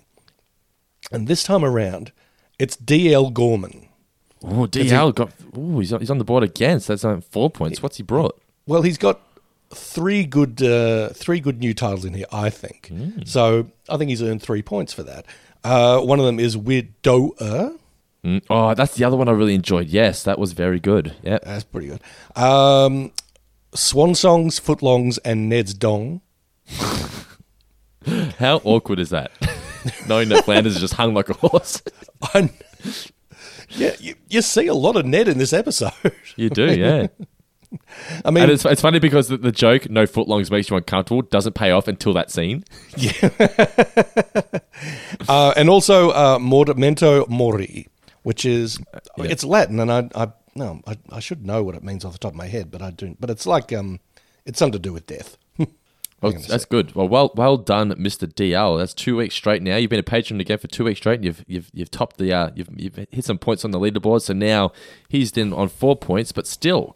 [1.11, 2.11] And this time around,
[2.59, 3.89] it's DL Gorman.
[4.43, 5.31] Oh, DL got.
[5.55, 6.79] Oh, he's on, he's on the board again.
[6.79, 7.81] So that's um, four points.
[7.81, 8.39] What's he brought?
[8.65, 9.19] Well, he's got
[9.73, 12.87] three good, uh, three good new titles in here, I think.
[12.87, 13.21] Hmm.
[13.25, 15.25] So I think he's earned three points for that.
[15.63, 17.73] Uh, one of them is Widower.
[18.23, 19.87] Mm, Oh, that's the other one I really enjoyed.
[19.87, 21.15] Yes, that was very good.
[21.23, 22.01] Yeah, That's pretty good.
[22.35, 23.11] Um,
[23.73, 26.21] Swan Songs, Footlongs, and Ned's Dong.
[28.39, 29.31] How awkward is that?
[30.07, 31.81] Knowing that Flanders is just hung like a horse.
[33.77, 35.93] Yeah, you, you see a lot of Ned in this episode.
[36.35, 37.07] You do, yeah.
[38.25, 41.53] I mean, it's, it's funny because the, the joke, no footlongs makes you uncomfortable, doesn't
[41.53, 42.63] pay off until that scene.
[45.29, 47.87] uh, and also uh, Mordimento Mori,
[48.23, 48.79] which is
[49.17, 52.19] it's Latin, and I, I no, I, I should know what it means off the
[52.19, 53.19] top of my head, but I don't.
[53.19, 53.99] But it's like um,
[54.45, 55.37] it's something to do with death.
[56.21, 56.93] Well, that's good.
[56.93, 58.31] Well, well, well done, Mr.
[58.31, 58.77] DL.
[58.77, 59.77] That's two weeks straight now.
[59.77, 61.15] You've been a patron again for two weeks straight.
[61.15, 64.21] And you've you've you've topped the uh, you've you've hit some points on the leaderboard.
[64.21, 64.71] So now
[65.09, 66.95] he's in on four points, but still,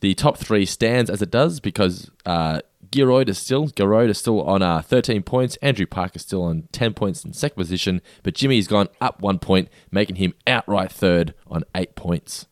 [0.00, 2.60] the top three stands as it does because uh,
[2.92, 5.56] is still Gearoid is still on uh, thirteen points.
[5.62, 9.38] Andrew Park is still on ten points in second position, but Jimmy's gone up one
[9.38, 12.46] point, making him outright third on eight points.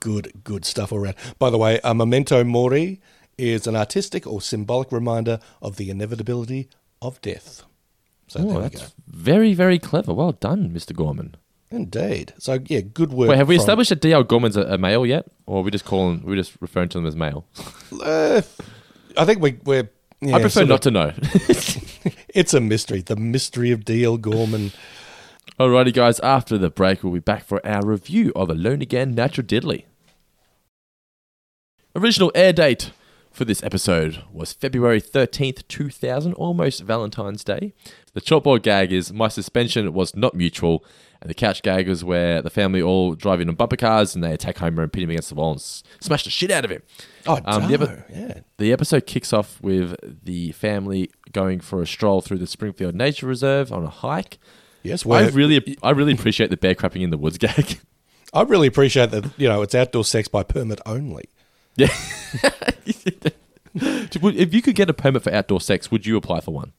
[0.00, 1.16] good, good stuff all around.
[1.38, 3.00] By the way, a memento mori
[3.38, 6.68] is an artistic or symbolic reminder of the inevitability
[7.02, 7.62] of death.
[8.28, 8.86] So Oh, there that's go.
[9.06, 10.12] very very clever.
[10.12, 10.94] Well done, Mr.
[10.94, 11.36] Gorman.
[11.70, 12.32] Indeed.
[12.38, 13.28] So yeah, good work.
[13.30, 15.70] Wait, have we from- established that DL Gorman's a, a male yet, or are we
[15.70, 16.22] just calling?
[16.24, 17.46] we just referring to them as male?
[18.02, 18.42] Uh,
[19.16, 19.90] I think we, we're.
[20.20, 21.12] Yeah, I prefer not of- to know.
[22.36, 23.00] It's a mystery.
[23.00, 24.18] The mystery of D.L.
[24.18, 24.72] Gorman.
[25.58, 26.20] Alrighty, guys.
[26.20, 29.84] After the break, we'll be back for our review of Alone Again Natura-Diddily.
[31.94, 32.90] Original air date
[33.32, 37.72] for this episode was February 13th, 2000, almost Valentine's Day.
[38.12, 40.84] The chalkboard gag is My suspension was not mutual,
[41.20, 44.22] and the couch gag is where the family all drive in on bumper cars and
[44.22, 46.64] they attack Homer and pit him against the wall and s- smash the shit out
[46.64, 46.82] of him.
[47.26, 48.40] Oh, Um, the, epi- yeah.
[48.58, 53.26] the episode kicks off with the family going for a stroll through the Springfield Nature
[53.26, 54.38] Reserve on a hike.
[54.82, 57.80] Yes, I really, I really appreciate the bear crapping in the woods gag.
[58.32, 59.30] I really appreciate that.
[59.38, 61.24] You know, it's outdoor sex by permit only.
[61.76, 61.88] Yeah.
[63.78, 66.72] If you could get a permit for outdoor sex, would you apply for one?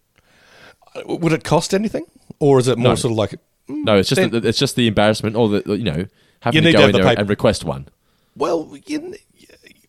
[0.95, 2.06] Uh, Would it cost anything,
[2.39, 2.95] or is it more No.
[2.95, 3.36] sort of like?
[3.67, 6.06] No, it's just Then- the, it's just the embarrassment or the you know
[6.41, 7.88] having You to go in the there paper- and request one.
[8.36, 9.15] Well, you,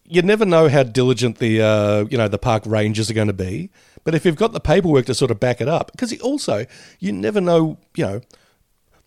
[0.05, 3.33] you never know how diligent the uh, you know the park rangers are going to
[3.35, 3.71] be.
[4.05, 6.65] But if you've got the paperwork to sort of back it up, because also
[6.99, 8.21] you never know, you know.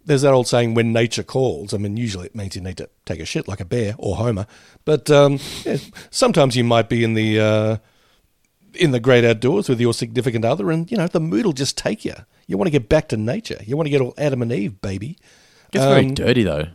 [0.04, 2.90] There's that old saying, "When nature calls." I mean, usually it means you need to
[3.06, 4.48] take a shit like a bear or Homer.
[4.84, 5.78] But um, yeah,
[6.10, 7.78] sometimes you might be in the uh,
[8.74, 11.78] in the great outdoors with your significant other, and you know the mood will just
[11.78, 12.16] take you.
[12.52, 13.62] You want to get back to nature.
[13.66, 15.18] You want to get all Adam and Eve, baby.
[15.72, 16.66] It's very Um, dirty though.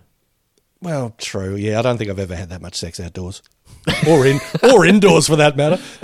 [0.80, 1.54] Well, true.
[1.54, 3.42] Yeah, I don't think I've ever had that much sex outdoors,
[4.08, 5.78] or in or indoors for that matter.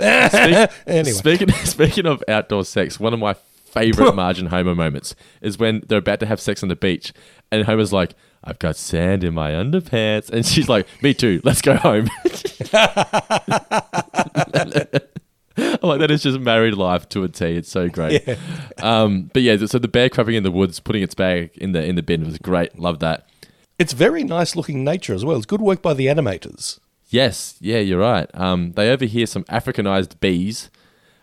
[0.85, 5.81] anyway, Speaking speaking of outdoor sex, one of my favorite Margin Homer moments is when
[5.87, 7.11] they're about to have sex on the beach,
[7.51, 11.41] and Homer's like, "I've got sand in my underpants," and she's like, "Me too.
[11.43, 12.11] Let's go home."
[15.83, 17.45] Like, that is just married life to a T.
[17.57, 18.27] It's so great.
[18.81, 21.83] Um, but yeah, so the bear crapping in the woods, putting its bag in the
[21.83, 22.77] in the bin was great.
[22.77, 23.27] Love that.
[23.79, 25.37] it's very nice looking nature as well.
[25.37, 26.79] It's good work by the animators.
[27.09, 28.29] Yes, yeah, you're right.
[28.33, 30.69] Um, they overhear some Africanized bees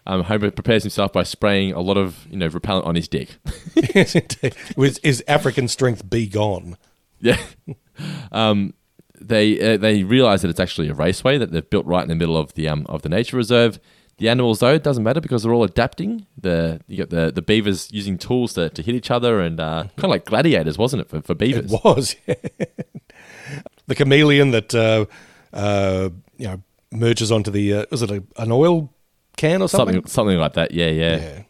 [0.06, 3.36] um, Homer prepares himself by spraying a lot of you know repellent on his dick.
[3.94, 4.54] Yes, indeed.
[5.02, 6.76] Is African strength be gone?
[7.20, 7.38] Yeah.
[8.32, 8.74] um,
[9.20, 12.14] they uh, they realize that it's actually a raceway that they've built right in the
[12.14, 13.78] middle of the um of the nature reserve.
[14.20, 16.26] The animals though it doesn't matter because they're all adapting.
[16.36, 19.84] The you got the the beavers using tools to, to hit each other and uh,
[19.96, 21.72] kind of like gladiators, wasn't it for, for beavers?
[21.72, 22.16] It was.
[23.86, 25.06] the chameleon that uh,
[25.54, 28.92] uh, you know merges onto the uh, was it a, an oil
[29.38, 29.94] can or something?
[29.94, 30.72] something something like that.
[30.72, 31.16] Yeah, yeah.
[31.16, 31.42] Yeah.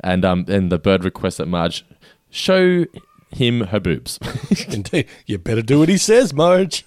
[0.00, 1.86] And um and the bird requests that Marge
[2.28, 2.84] show
[3.30, 4.18] him her boobs.
[4.68, 6.84] Indeed, you better do what he says, Marge.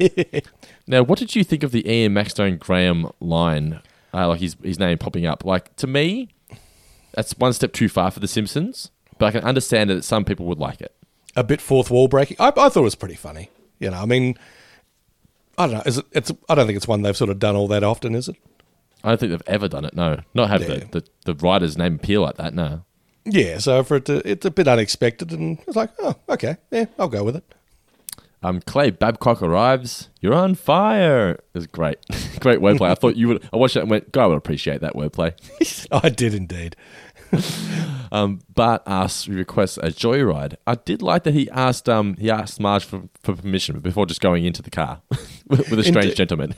[0.85, 3.81] now, what did you think of the Ian Maxtone Graham line?
[4.13, 5.43] Uh, like his his name popping up.
[5.43, 6.29] Like to me,
[7.13, 8.91] that's one step too far for The Simpsons.
[9.17, 10.93] But I can understand that some people would like it.
[11.35, 12.37] a bit fourth wall breaking.
[12.39, 13.49] I, I thought it was pretty funny.
[13.79, 14.35] You know, I mean,
[15.57, 15.83] I don't know.
[15.85, 16.05] Is it?
[16.11, 16.31] It's.
[16.49, 18.35] I don't think it's one they've sort of done all that often, is it?
[19.03, 19.93] I don't think they've ever done it.
[19.95, 20.79] No, not have Yeah.
[20.91, 22.53] the, the the writer's name appear like that.
[22.53, 22.83] No.
[23.25, 23.57] Yeah.
[23.59, 27.07] So for it, to, it's a bit unexpected, and it's like, oh, okay, yeah, I'll
[27.09, 27.55] go with it.
[28.43, 30.09] Um, Clay Babcock arrives.
[30.19, 31.39] You're on fire.
[31.53, 31.97] It's great,
[32.39, 32.89] great wordplay.
[32.89, 33.49] I thought you would.
[33.53, 35.33] I watched that and went, "God, I would appreciate that wordplay."
[35.91, 36.75] I did indeed.
[38.13, 40.53] Um, Bart asks, requests a joyride.
[40.67, 44.21] I did like that he asked, um, he asked Marge for, for permission before just
[44.21, 45.01] going into the car
[45.47, 46.53] with, with a strange gentleman.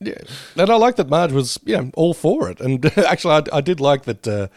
[0.00, 0.18] Yeah,
[0.56, 2.60] and I like that Marge was, you know, all for it.
[2.60, 4.48] And actually, I, I did like that uh,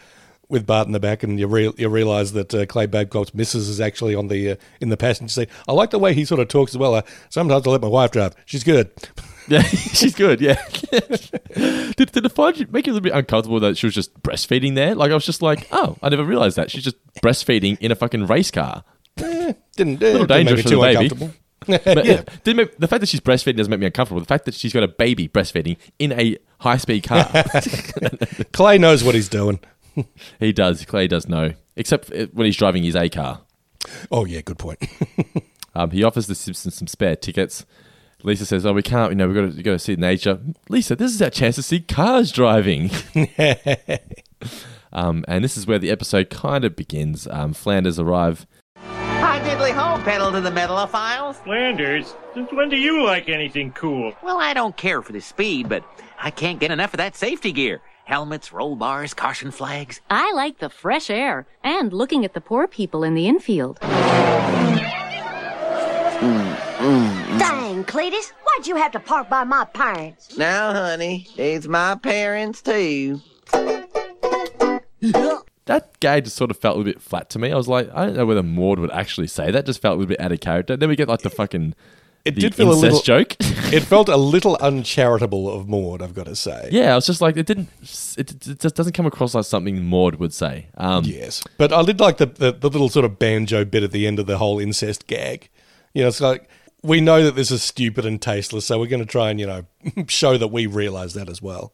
[0.52, 3.68] with Bart in the back, and you re- you realise that uh, Clay Babcock's missus
[3.68, 5.48] is actually on the uh, in the passenger seat.
[5.66, 6.94] I like the way he sort of talks as well.
[6.94, 8.34] Uh, Sometimes I let my wife drive.
[8.44, 8.90] She's good.
[9.48, 10.40] yeah, she's good.
[10.40, 10.62] Yeah.
[10.92, 14.14] did, did it find you, make you a little bit uncomfortable that she was just
[14.22, 14.94] breastfeeding there?
[14.94, 17.94] Like I was just like, oh, I never realized that she's just breastfeeding in a
[17.96, 18.84] fucking race car.
[19.16, 21.04] Eh, didn't, little eh, didn't make dangerous me for the baby.
[21.04, 21.34] uncomfortable.
[21.64, 22.02] But yeah.
[22.02, 24.20] yeah, didn't make, the fact that she's breastfeeding doesn't make me uncomfortable.
[24.20, 27.30] The fact that she's got a baby breastfeeding in a high speed car.
[28.52, 29.60] Clay knows what he's doing.
[30.40, 30.84] he does.
[30.84, 33.40] Clay does know, except when he's driving his A car.
[34.10, 34.78] Oh yeah, good point.
[35.74, 37.64] Um, he offers the Simpsons some spare tickets.
[38.22, 39.10] Lisa says, "Oh, we can't.
[39.10, 41.56] You know, we've got to we got to see nature." Lisa, this is our chance
[41.56, 42.90] to see cars driving.
[44.92, 47.26] um, and this is where the episode kind of begins.
[47.26, 48.46] Um, Flanders arrive.
[48.76, 51.36] Hi, diddly ho, pedal to the metalophiles.
[51.42, 54.12] Flanders, since when do you like anything cool?
[54.22, 55.84] Well, I don't care for the speed, but
[56.18, 57.80] I can't get enough of that safety gear.
[58.04, 60.00] Helmets, roll bars, caution flags.
[60.10, 63.78] I like the fresh air and looking at the poor people in the infield.
[67.38, 70.36] Dang, Cletus, why'd you have to park by my parents?
[70.36, 73.20] Now, honey, it's my parents too.
[75.66, 77.52] That gag just sort of felt a little bit flat to me.
[77.52, 79.64] I was like, I don't know whether Maud would actually say that.
[79.64, 80.76] Just felt a little bit out of character.
[80.76, 81.76] Then we get like the fucking
[82.24, 83.36] It did feel a little joke.
[83.72, 86.68] It felt a little uncharitable of Maud, I've got to say.
[86.70, 87.70] yeah, I was just like, it didn't.
[88.18, 90.66] It, it just doesn't come across like something Maud would say.
[90.76, 93.90] Um, Yes, but I did like the, the the little sort of banjo bit at
[93.92, 95.48] the end of the whole incest gag.
[95.94, 96.50] You know, it's like
[96.82, 99.46] we know that this is stupid and tasteless, so we're going to try and you
[99.46, 99.64] know
[100.06, 101.72] show that we realise that as well.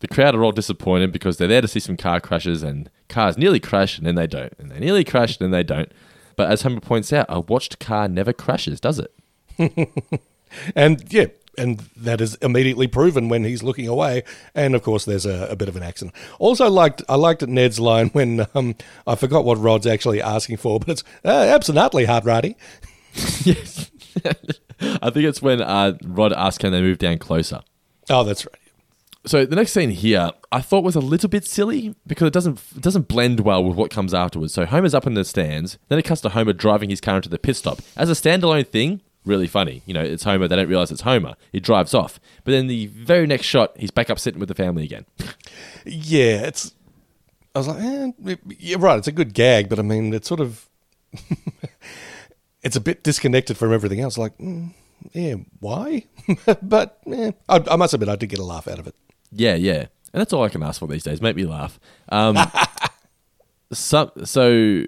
[0.00, 3.38] The crowd are all disappointed because they're there to see some car crashes and cars
[3.38, 4.52] nearly crash and then they don't.
[4.58, 5.90] And they nearly crash and then they don't.
[6.36, 9.12] But as Homer points out, a watched car never crashes, does it?
[10.74, 11.26] And yeah,
[11.58, 14.24] and that is immediately proven when he's looking away.
[14.54, 16.14] And of course, there's a, a bit of an accident.
[16.38, 18.74] Also, liked I liked Ned's line when um,
[19.06, 22.56] I forgot what Rod's actually asking for, but it's uh, absolutely hard righty.
[23.44, 23.90] yes.
[24.82, 27.60] I think it's when uh, Rod asks can they move down closer.
[28.08, 28.54] Oh, that's right.
[29.26, 32.58] So the next scene here, I thought was a little bit silly because it doesn't
[32.74, 34.54] it doesn't blend well with what comes afterwards.
[34.54, 37.28] So Homer's up in the stands, then it cuts to Homer driving his car into
[37.28, 39.02] the pit stop as a standalone thing.
[39.24, 40.02] Really funny, you know.
[40.02, 40.48] It's Homer.
[40.48, 41.34] They don't realize it's Homer.
[41.52, 44.54] He drives off, but then the very next shot, he's back up sitting with the
[44.54, 45.04] family again.
[45.84, 46.74] Yeah, it's.
[47.54, 48.98] I was like, eh, you're right.
[48.98, 50.68] It's a good gag, but I mean, it's sort of.
[52.62, 54.16] it's a bit disconnected from everything else.
[54.16, 54.72] Like, mm,
[55.12, 56.04] yeah, why?
[56.62, 58.94] but eh, I, I must admit, I did get a laugh out of it.
[59.32, 59.86] Yeah, yeah.
[60.12, 61.20] And that's all I can ask for these days.
[61.20, 61.78] Make me laugh.
[62.08, 62.36] Um,
[63.72, 64.84] some, so,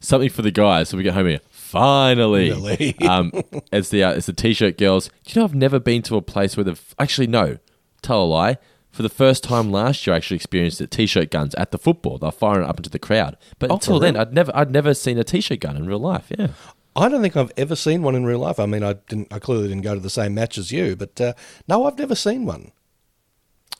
[0.00, 0.88] something for the guys.
[0.88, 1.40] So we get home here.
[1.74, 2.50] Finally.
[2.50, 2.96] Finally.
[3.08, 3.32] um,
[3.72, 5.08] it's the uh, it's the t-shirt girls.
[5.24, 7.58] Do you know I've never been to a place where the actually no,
[8.02, 8.56] tell a lie.
[8.90, 12.16] For the first time last year, I actually experienced the t-shirt guns at the football.
[12.16, 13.36] They're firing up into the crowd.
[13.58, 14.16] But Oh, until then.
[14.16, 16.26] I'd never I'd never seen a t-shirt gun in real life.
[16.36, 16.48] Yeah.
[16.96, 18.60] I don't think I've ever seen one in real life.
[18.60, 19.32] I mean, I didn't.
[19.32, 21.32] I clearly didn't go to the same match as you, but uh,
[21.66, 22.70] no, I've never seen one.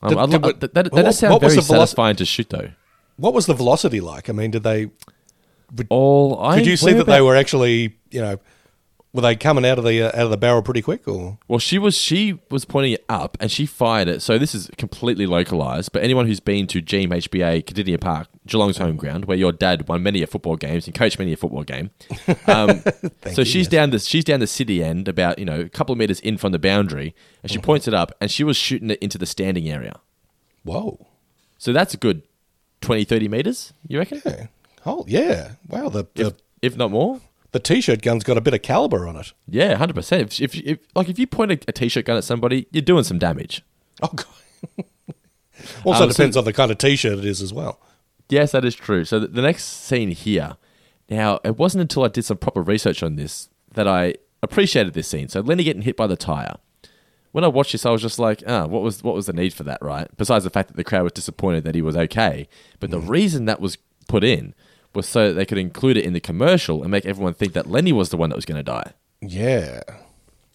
[0.03, 2.51] Um, Did- I'd did- that, that, that what- does sound very the satisfying to shoot,
[2.51, 2.71] though.
[3.17, 4.29] What was the velocity like?
[4.29, 4.91] I mean, did they?
[5.89, 8.39] All I Could you see that they were actually, you know,
[9.13, 11.61] Were they coming out of the uh, out of the barrel pretty quick, or Well,
[11.61, 14.23] she was she was pointing it up, and she fired it.
[14.23, 15.93] So this is completely localized.
[15.93, 20.03] But anyone who's been to GMHBA Kardinia Park, Geelong's home ground, where your dad won
[20.03, 21.91] many a football games and coached many a football game.
[22.47, 22.83] Um,
[23.33, 23.69] so you, she's yes.
[23.69, 26.37] down the she's down the city end, about you know a couple of meters in
[26.37, 29.27] from the boundary, and she points it up, and she was shooting it into the
[29.27, 30.01] standing area.
[30.65, 31.07] whoa?
[31.57, 32.23] So that's a good
[32.83, 33.73] 20, 30 meters.
[33.89, 34.21] You reckon?
[34.25, 34.47] Yeah.
[34.87, 35.53] Oh yeah!
[35.69, 37.21] Wow, the If, the, if not more.
[37.53, 39.33] the t-shirt gun's got a bit of caliber on it.
[39.49, 40.23] Yeah, hundred percent.
[40.41, 43.05] If, if, if like if you point a, a t-shirt gun at somebody, you're doing
[43.05, 43.63] some damage.
[44.03, 44.27] Oh god.
[45.85, 47.81] also Um, so- depends on the kind of t-shirt it is as well.
[48.29, 49.05] Yes, that is true.
[49.05, 50.57] So the, the next scene here.
[51.11, 55.07] Now, it wasn't until I did some proper research on this that I appreciated this
[55.07, 55.29] scene.
[55.29, 56.55] So Lenny getting hit by the tire.
[57.33, 59.53] When I watched this, I was just like, ah, what was what was the need
[59.53, 60.09] for that, right?
[60.17, 62.49] Besides the fact that the crowd was disappointed that he was okay,
[62.81, 63.77] but the reason that was
[64.09, 64.55] put in
[64.95, 67.67] was so that they could include it in the commercial and make everyone think that
[67.69, 68.93] Lenny was the one that was going to die.
[69.21, 69.83] Yeah.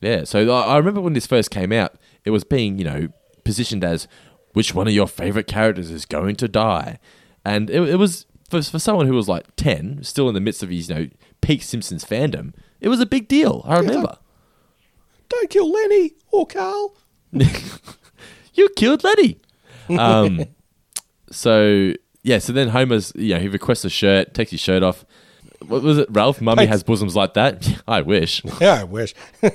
[0.02, 3.10] Yeah, so I remember when this first came out, it was being, you know,
[3.44, 4.08] positioned as
[4.54, 7.00] which one of your favorite characters is going to die.
[7.44, 10.64] And it, it was, for, for someone who was like 10, still in the midst
[10.64, 11.08] of his, you know,
[11.42, 13.62] peak Simpsons fandom, it was a big deal.
[13.66, 14.18] I remember.
[15.28, 16.96] Don't kill Lenny or Carl.
[18.54, 19.40] you killed Lenny.
[19.90, 20.46] Um,
[21.32, 21.94] so,
[22.24, 25.06] yeah, so then Homer's, you know, he requests a shirt, takes his shirt off.
[25.68, 26.40] What was it, Ralph?
[26.42, 27.82] Mummy has bosoms like that?
[27.88, 28.42] I wish.
[28.62, 29.14] Yeah, I wish.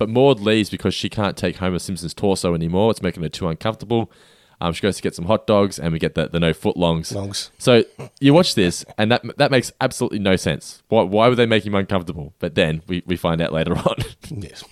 [0.00, 2.90] But Maud leaves because she can't take Homer Simpson's torso anymore.
[2.90, 4.10] It's making her too uncomfortable.
[4.58, 6.74] Um, she goes to get some hot dogs, and we get the, the no foot
[6.74, 7.12] longs.
[7.12, 7.50] Longs.
[7.58, 7.84] So
[8.18, 10.82] you watch this, and that that makes absolutely no sense.
[10.88, 12.32] Why, why would they make him uncomfortable?
[12.38, 13.96] But then we, we find out later on.
[14.30, 14.64] yes.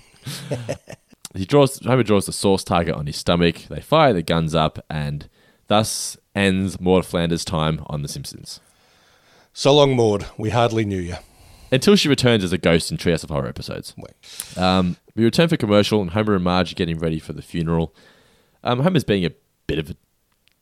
[1.34, 3.64] he draws Homer draws the source target on his stomach.
[3.68, 5.28] They fire the guns up, and
[5.66, 8.60] thus ends Maud Flanders' time on The Simpsons.
[9.52, 10.26] So long, Maud.
[10.38, 11.16] We hardly knew you.
[11.70, 13.94] Until she returns as a ghost in Treehouse of Horror episodes.
[14.56, 17.94] Um, we return for commercial, and Homer and Marge are getting ready for the funeral.
[18.62, 19.32] Um, Homer's being a
[19.66, 19.96] bit of a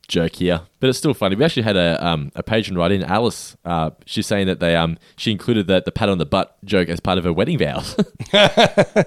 [0.08, 1.36] jerk here, but it's still funny.
[1.36, 3.56] We actually had a um, a patron write in, Alice.
[3.64, 6.88] Uh, she's saying that they um she included the, the pat on the butt joke
[6.88, 7.94] as part of her wedding vows.
[8.32, 9.04] I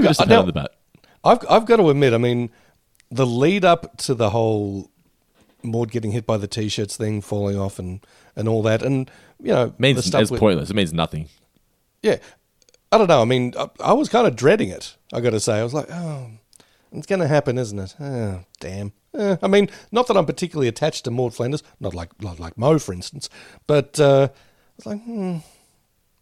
[0.00, 0.74] just a pat now, on the butt.
[1.22, 2.50] I've I've got to admit, I mean,
[3.10, 4.90] the lead up to the whole
[5.64, 8.00] Maud getting hit by the t-shirts thing, falling off, and
[8.36, 9.10] and all that, and
[9.42, 10.70] you know, the means stuff it's with- pointless.
[10.70, 11.28] It means nothing.
[12.02, 12.18] Yeah,
[12.92, 13.22] I don't know.
[13.22, 14.96] I mean, I, I was kind of dreading it.
[15.12, 16.26] I got to say, I was like, oh,
[16.92, 17.94] it's going to happen, isn't it?
[17.98, 18.92] Oh, damn.
[19.14, 22.58] Eh, I mean, not that I'm particularly attached to Maud Flanders, not like like, like
[22.58, 23.28] Moe, for instance,
[23.66, 25.38] but uh, I was like, hmm,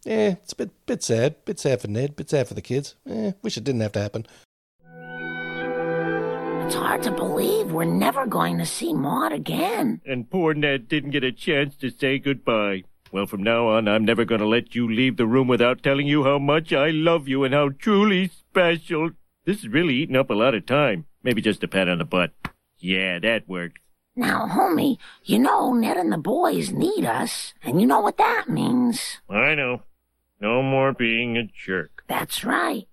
[0.05, 2.95] yeah, it's a bit bit sad, bit sad for Ned, bit sad for the kids.
[3.09, 4.25] Eh, wish it didn't have to happen.
[6.63, 9.99] It's hard to believe we're never going to see Maud again.
[10.05, 12.83] And poor Ned didn't get a chance to say goodbye.
[13.11, 16.07] Well, from now on, I'm never going to let you leave the room without telling
[16.07, 19.11] you how much I love you and how truly special.
[19.43, 21.05] This is really eating up a lot of time.
[21.21, 22.31] Maybe just a pat on the butt.
[22.77, 23.79] Yeah, that worked.
[24.15, 28.47] Now, homie, you know Ned and the boys need us, and you know what that
[28.47, 29.19] means.
[29.29, 29.81] I know.
[30.39, 32.05] No more being a jerk.
[32.07, 32.87] That's right.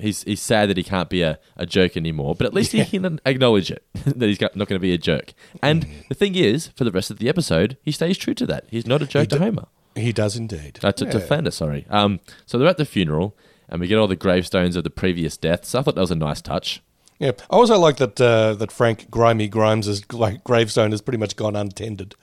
[0.00, 2.84] He's he's sad that he can't be a, a jerk anymore, but at least he
[2.84, 5.34] can acknowledge it that he's got, not going to be a jerk.
[5.62, 8.64] And the thing is, for the rest of the episode, he stays true to that.
[8.68, 9.66] He's not a jerk to do- Homer.
[9.96, 10.78] He does indeed.
[10.82, 11.24] Uh, to, to Yeah.
[11.26, 11.84] Flanders, sorry.
[11.90, 13.36] Um, so they're at the funeral,
[13.68, 15.74] and we get all the gravestones of the previous deaths.
[15.74, 16.80] I thought that was a nice touch.
[17.18, 21.36] Yeah, I also like that uh, that Frank Grimey Grimes' like gravestone has pretty much
[21.36, 22.14] gone untended.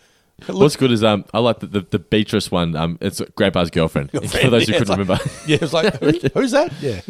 [0.48, 2.76] It What's good is um, I like the, the, the Beatrice one.
[2.76, 4.12] Um, it's Grandpa's girlfriend.
[4.12, 4.20] For
[4.50, 5.18] those who Yeah, couldn't it's like- remember,
[5.48, 6.72] yeah, it's like who, who's that?
[6.80, 7.02] Yeah,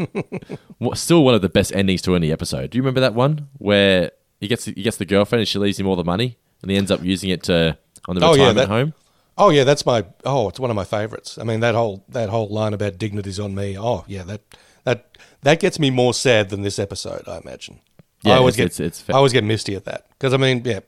[0.78, 2.70] What- still one of the best endings to any episode.
[2.70, 5.78] Do you remember that one where he gets he gets the girlfriend and she leaves
[5.80, 8.44] him all the money, and he ends up using it to on the Oh, yeah,
[8.50, 8.94] retirement that- home?
[9.40, 11.38] Oh yeah, that's my oh, it's one of my favorites.
[11.38, 13.78] I mean that whole that whole line about dignity's on me.
[13.78, 14.42] Oh yeah, that
[14.86, 17.28] that that gets me more sad than this episode.
[17.28, 17.82] I imagine.
[18.24, 20.34] Yeah, I always it's- get it's- it's fa- I always get misty at that because
[20.34, 20.80] I mean yeah,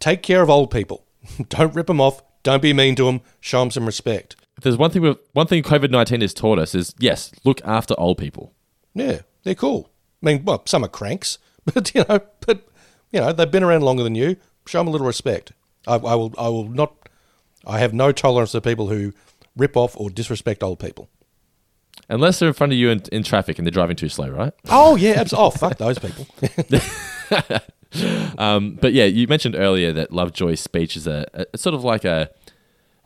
[0.00, 1.06] take care of old people.
[1.48, 2.22] Don't rip them off.
[2.42, 3.20] Don't be mean to them.
[3.40, 4.36] Show them some respect.
[4.56, 7.94] If there's one thing one thing COVID nineteen has taught us is yes, look after
[7.98, 8.52] old people.
[8.94, 9.90] Yeah, they're cool.
[10.22, 12.68] I mean, well, some are cranks, but you know, but
[13.12, 14.36] you know, they've been around longer than you.
[14.66, 15.52] Show them a little respect.
[15.86, 16.34] I, I will.
[16.36, 16.94] I will not.
[17.66, 19.12] I have no tolerance for people who
[19.56, 21.08] rip off or disrespect old people.
[22.08, 24.52] Unless they're in front of you in, in traffic and they're driving too slow, right?
[24.68, 26.26] Oh yeah, abs- oh fuck those people.
[28.38, 32.04] Um, but yeah, you mentioned earlier that Lovejoy's speech is a, a sort of like
[32.06, 32.30] a,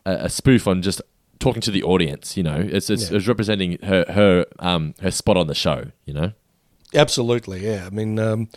[0.05, 1.01] a a spoof on just
[1.39, 2.37] talking to the audience.
[2.37, 3.17] You know, it's it's, Yeah.
[3.17, 5.91] it's representing her her um her spot on the show.
[6.05, 6.31] You know,
[6.93, 7.85] Absolutely, yeah.
[7.85, 8.47] I mean, um,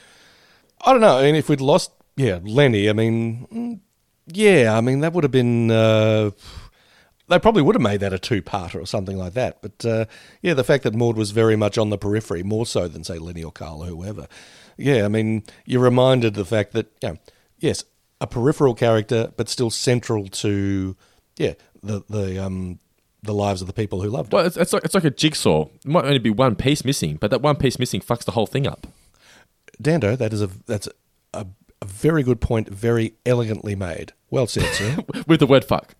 [0.84, 1.18] I don't know.
[1.18, 2.88] I mean, if we'd lost, yeah, Lenny.
[2.88, 3.80] I mean, mm,
[4.26, 4.76] yeah.
[4.76, 5.70] I mean, that would have been.
[5.70, 6.30] Uh,
[7.28, 9.60] they probably would have made that a two-parter or something like that.
[9.60, 10.04] But uh,
[10.40, 13.18] yeah, the fact that Maud was very much on the periphery, more so than say
[13.18, 14.28] Lenny or Carl or whoever.
[14.78, 17.18] Yeah, I mean, you're reminded of the fact that you know,
[17.58, 17.84] yes,
[18.20, 20.96] a peripheral character, but still central to
[21.36, 22.78] yeah the the um
[23.22, 24.36] the lives of the people who loved her.
[24.36, 25.66] Well, it's, it's like it's like a jigsaw.
[25.66, 28.46] It might only be one piece missing, but that one piece missing fucks the whole
[28.46, 28.86] thing up.
[29.80, 30.88] Dando, that is a that's
[31.34, 31.46] a,
[31.80, 34.12] a very good point, very elegantly made.
[34.30, 34.98] Well said, sir.
[35.26, 35.94] With the word fuck.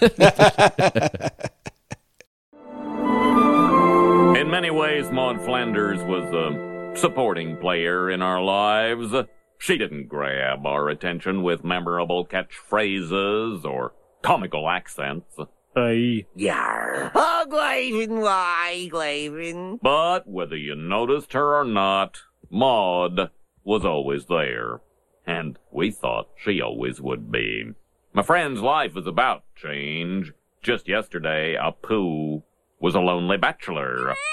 [4.36, 9.14] In many ways, Maud Flanders was a supporting player in our lives.
[9.58, 15.36] She didn't grab our attention with memorable catchphrases or comical accents.
[15.76, 16.26] I.
[16.34, 17.12] Yar.
[17.14, 19.78] Oh, Glavin, why, Glavin?
[19.80, 23.30] But whether you noticed her or not, Maud
[23.64, 24.80] was always there.
[25.26, 27.72] And we thought she always would be.
[28.12, 30.32] My friend's life is about change.
[30.62, 32.42] Just yesterday, Apu
[32.80, 34.14] was a lonely bachelor.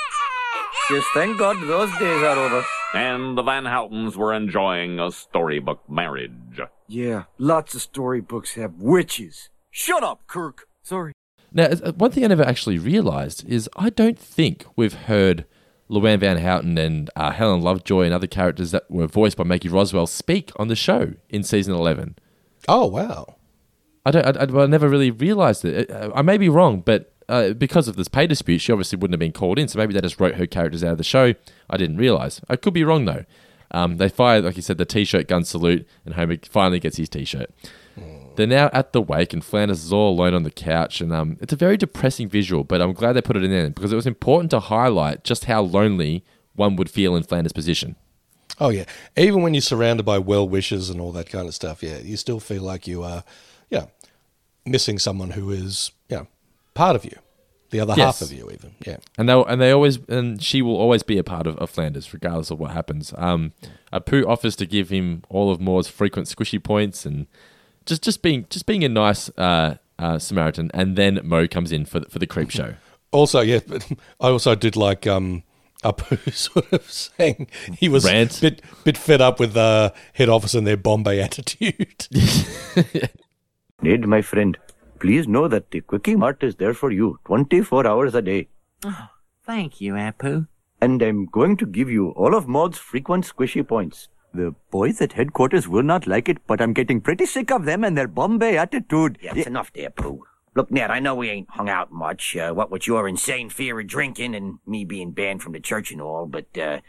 [0.89, 2.65] Just thank God those days are over.
[2.93, 6.59] And the Van Houtens were enjoying a storybook marriage.
[6.88, 9.49] Yeah, lots of storybooks have witches.
[9.70, 10.68] Shut up, Kirk.
[10.82, 11.11] Sorry.
[11.51, 15.45] Now, uh, one thing I never actually realised is I don't think we've heard
[15.89, 19.70] Luann Van Houten and uh, Helen Lovejoy and other characters that were voiced by Maggie
[19.70, 22.18] Roswell speak on the show in season 11.
[22.68, 23.36] Oh, wow.
[24.05, 25.91] I, don't, I, I never really realised it.
[25.91, 29.13] Uh, I may be wrong, but uh, because of this pay dispute, she obviously wouldn't
[29.13, 29.67] have been called in.
[29.67, 31.34] So maybe they just wrote her characters out of the show.
[31.69, 32.41] I didn't realise.
[32.49, 33.25] I could be wrong, though.
[33.71, 36.97] Um, they fired, like you said, the t shirt gun salute, and Homer finally gets
[36.97, 37.49] his t shirt.
[38.36, 41.38] They're now at the wake, and Flanders is all alone on the couch, and um,
[41.41, 42.63] it's a very depressing visual.
[42.63, 45.45] But I'm glad they put it in there because it was important to highlight just
[45.45, 46.23] how lonely
[46.53, 47.95] one would feel in Flanders' position.
[48.59, 48.86] Oh yeah,
[49.17, 52.15] even when you're surrounded by well wishers and all that kind of stuff, yeah, you
[52.15, 53.23] still feel like you are,
[53.69, 53.88] yeah,
[54.65, 56.25] missing someone who is, yeah,
[56.78, 57.17] part of you,
[57.71, 58.19] the other Yes.
[58.19, 58.97] half of you, even, yeah.
[59.17, 62.13] And they and they always and she will always be a part of, of Flanders,
[62.13, 63.13] regardless of what happens.
[63.17, 63.51] Um,
[63.91, 67.28] Apu offers to give him all of Moore's frequent squishy points and
[67.86, 70.69] just just being just being a nice uh, uh, Samaritan.
[70.73, 72.75] And then Moe comes in for the, for the creep show.
[73.11, 75.43] Also, yeah, but I also did like um,
[75.82, 77.47] Apu sort of saying
[77.80, 78.38] he was Rant.
[78.41, 82.05] bit bit fed up with uh, head office and their Bombay attitude.
[83.82, 84.57] Ned, my friend,
[84.99, 88.47] please know that the Kwik-E-Mart is there for you 24 hours a day.
[88.83, 89.09] Oh,
[89.45, 90.47] thank you, Apu.
[90.81, 94.09] And I'm going to give you all of Maud's frequent squishy points.
[94.33, 97.83] The boys at headquarters will not like it, but I'm getting pretty sick of them
[97.83, 99.17] and their Bombay attitude.
[99.21, 100.23] Yeah, it's enough there, Pooh.
[100.55, 103.79] Look, Ned, I know we ain't hung out much, uh, what with your insane fear
[103.79, 106.79] of drinking and me being banned from the church and all, but, uh,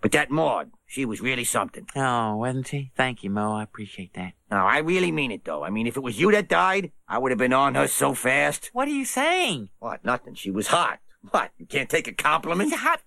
[0.00, 1.86] but that Maud, she was really something.
[1.94, 2.90] Oh, wasn't she?
[2.96, 3.52] Thank you, Moe.
[3.52, 4.32] I appreciate that.
[4.50, 5.62] No, I really mean it, though.
[5.62, 8.12] I mean, if it was you that died, I would have been on her so
[8.12, 8.70] fast.
[8.72, 9.68] What are you saying?
[9.78, 10.04] What?
[10.04, 10.34] Nothing.
[10.34, 10.98] She was hot.
[11.30, 11.52] What?
[11.58, 12.72] You can't take a compliment?
[12.74, 13.00] Hot,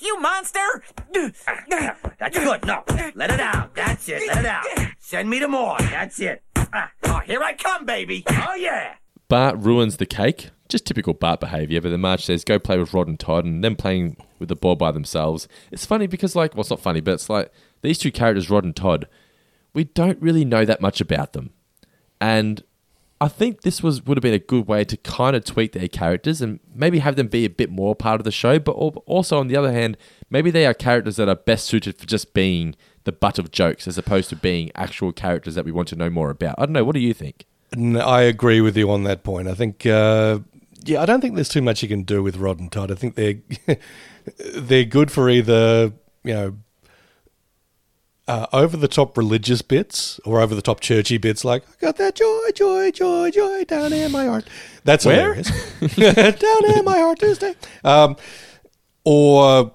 [0.00, 0.82] you monster!
[2.18, 2.64] That's good.
[2.64, 2.82] No,
[3.14, 3.74] let it out.
[3.74, 4.22] That's it.
[4.28, 4.64] Let it out.
[4.98, 5.80] Send me to Maud.
[5.80, 6.42] That's it.
[6.56, 8.24] Ah, Oh, here I come, baby.
[8.28, 8.94] Oh, yeah.
[9.28, 10.50] Bart ruins the cake.
[10.68, 11.80] Just typical Bart behavior.
[11.80, 14.56] But then Marge says, "Go play with Rod and Todd," and them playing with the
[14.56, 15.48] ball by themselves.
[15.70, 17.50] It's funny because, like, well, it's not funny, but it's like
[17.82, 19.06] these two characters, Rod and Todd.
[19.72, 21.50] We don't really know that much about them,
[22.20, 22.62] and
[23.20, 25.88] I think this was would have been a good way to kind of tweak their
[25.88, 28.58] characters and maybe have them be a bit more part of the show.
[28.58, 29.96] But also, on the other hand,
[30.30, 33.88] maybe they are characters that are best suited for just being the butt of jokes
[33.88, 36.54] as opposed to being actual characters that we want to know more about.
[36.58, 36.84] I don't know.
[36.84, 37.46] What do you think?
[37.76, 39.48] No, I agree with you on that point.
[39.48, 40.40] I think, uh,
[40.84, 42.90] yeah, I don't think there's too much you can do with Rod and Todd.
[42.90, 43.36] I think they're
[44.54, 45.92] they're good for either
[46.24, 46.56] you know
[48.28, 51.96] uh, over the top religious bits or over the top churchy bits, like I got
[51.96, 54.46] that joy, joy, joy, joy down in my heart.
[54.84, 55.34] That's Where?
[55.96, 57.54] down in my heart Tuesday.
[57.82, 58.16] Um,
[59.04, 59.72] or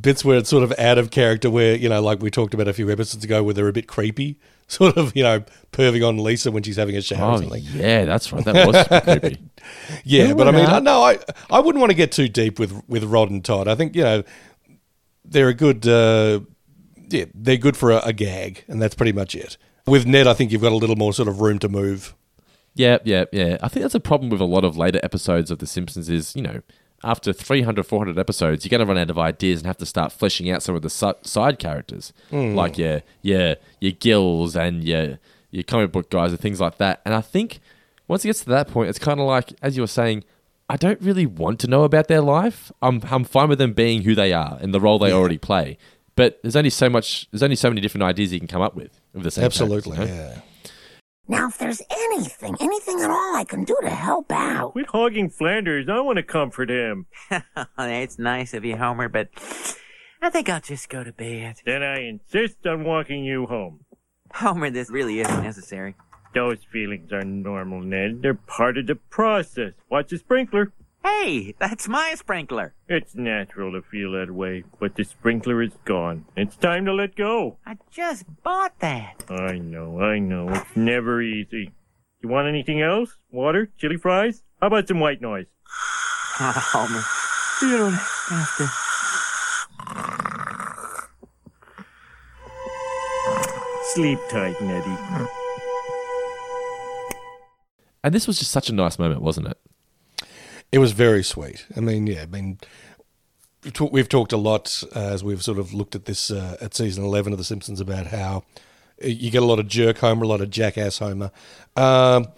[0.00, 2.68] bits where it's sort of out of character, where you know, like we talked about
[2.68, 4.38] a few episodes ago, where they're a bit creepy,
[4.76, 5.42] sort of you know,
[5.72, 7.32] perving on Lisa when she's having a shower.
[7.32, 7.64] or Oh something.
[7.74, 8.44] yeah, that's right.
[8.44, 9.38] That was creepy.
[10.04, 10.66] Yeah, Yeah, but I mean.
[10.66, 11.18] I, no, I
[11.50, 13.68] I wouldn't want to get too deep with with Rod and Todd.
[13.68, 14.22] I think you know
[15.24, 16.40] they're a good, uh,
[17.08, 19.56] yeah, they're good for a, a gag, and that's pretty much it.
[19.86, 22.14] With Ned, I think you've got a little more sort of room to move.
[22.74, 23.56] Yeah, yeah, yeah.
[23.62, 26.34] I think that's a problem with a lot of later episodes of The Simpsons is,
[26.36, 26.62] you know,
[27.02, 30.12] after 300, 400 episodes, you're going to run out of ideas and have to start
[30.12, 32.12] fleshing out some of the si- side characters.
[32.30, 32.54] Mm.
[32.54, 35.18] Like your, your, your Gills and your,
[35.50, 37.00] your comic book guys and things like that.
[37.04, 37.60] And I think
[38.08, 40.24] once it gets to that point, it's kind of like, as you were saying,
[40.68, 42.70] I don't really want to know about their life.
[42.82, 45.14] I'm, I'm fine with them being who they are and the role they Yeah.
[45.14, 45.78] already play.
[46.16, 48.74] But there's only so much, there's only so many different ideas you can come up
[48.76, 49.00] with.
[49.14, 50.40] with the same Absolutely, yeah.
[51.28, 54.72] Now, if there's anything, anything at all I can do to help out.
[54.72, 55.88] Quit hogging Flanders.
[55.88, 57.06] I want to comfort him.
[57.78, 59.28] it's nice of you, Homer, but
[60.20, 61.56] I think I'll just go to bed.
[61.64, 63.80] Then I insist on walking you home.
[64.32, 65.94] Homer, this really isn't necessary.
[66.34, 68.22] Those feelings are normal, Ned.
[68.22, 69.72] They're part of the process.
[69.90, 70.72] Watch the sprinkler.
[71.02, 72.74] Hey, that's my sprinkler.
[72.88, 76.26] It's natural to feel that way, but the sprinkler is gone.
[76.36, 77.56] It's time to let go.
[77.64, 79.24] I just bought that.
[79.30, 80.50] I know, I know.
[80.50, 81.72] It's never easy.
[82.22, 83.16] You want anything else?
[83.30, 83.70] Water?
[83.78, 84.42] Chili fries?
[84.60, 85.46] How about some white noise?
[86.38, 87.02] Oh, Homer,
[87.62, 88.68] you don't have to.
[93.94, 94.96] Sleep tight, Neddy.
[98.04, 99.58] And this was just such a nice moment, wasn't it?
[100.72, 101.66] It was very sweet.
[101.76, 102.58] I mean, yeah, I mean,
[103.64, 106.56] we've talk- we've talked a lot uh, as we've sort of looked at this uh,
[106.60, 108.44] at season 11 of The Simpsons about how
[109.02, 111.30] you get a lot of jerk Homer, a lot of jackass Homer.
[111.76, 112.28] Um,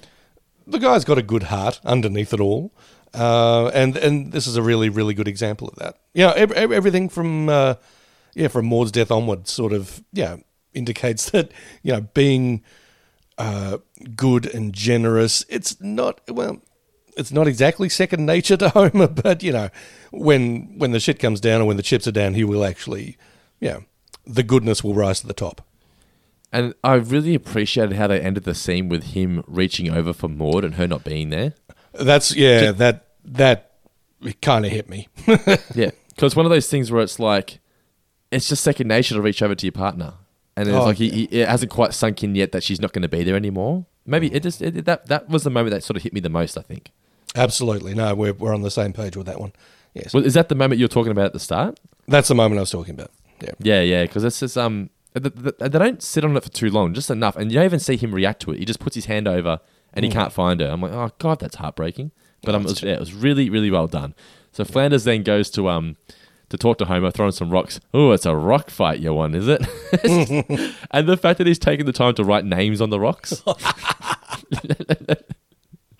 [0.66, 2.72] the guy's got a good heart underneath it all.
[3.12, 5.98] Uh, and and this is a really really good example of that.
[6.14, 7.74] Yeah, ev- ev- everything from uh,
[8.34, 10.36] yeah from Maud's death onward sort of yeah
[10.72, 11.52] indicates that
[11.82, 12.62] you know being
[13.36, 13.78] uh,
[14.16, 15.44] good and generous.
[15.50, 16.62] It's not well
[17.16, 19.68] it's not exactly second nature to Homer, but you know,
[20.10, 23.16] when when the shit comes down and when the chips are down, he will actually,
[23.60, 23.80] yeah,
[24.26, 25.62] the goodness will rise to the top.
[26.52, 30.64] And I really appreciated how they ended the scene with him reaching over for Maud
[30.64, 31.54] and her not being there.
[31.92, 33.72] That's yeah, that that
[34.40, 35.08] kind of hit me.
[35.74, 37.58] yeah, because one of those things where it's like,
[38.30, 40.14] it's just second nature to reach over to your partner,
[40.56, 42.92] and it's Oh, like he, he, it hasn't quite sunk in yet that she's not
[42.92, 43.86] going to be there anymore.
[44.04, 44.34] Maybe mm.
[44.34, 46.58] it just it, that that was the moment that sort of hit me the most.
[46.58, 46.90] I think.
[47.36, 49.52] Absolutely, no, we're we're on the same page with that one.
[49.94, 51.78] Yes, Well, is that the moment you're talking about at the start?
[52.08, 53.10] that's the moment I was talking about.
[53.40, 56.48] Yeah, Yeah, yeah, because it's just um, th- th- they don't sit on it for
[56.50, 58.58] too long, just enough, and you don't even see him react to it.
[58.58, 59.60] He just puts his hand over
[59.94, 60.14] and he Mm.
[60.14, 60.68] can't find her.
[60.68, 62.10] I'm like, oh god, that's heartbreaking.
[62.42, 64.14] But um, it was, yeah, it was really, really well done.
[64.52, 65.96] So Flanders then goes to um
[66.48, 67.80] to talk to Homer, throwing some rocks.
[67.94, 69.60] Oh, it's a rock fight you want, is it?
[70.90, 73.42] and the fact that he's taking the time to write names on the rocks.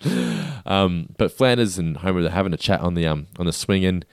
[0.65, 3.85] um, but Flanders and Homer are having a chat on the um on the swing
[3.85, 4.05] and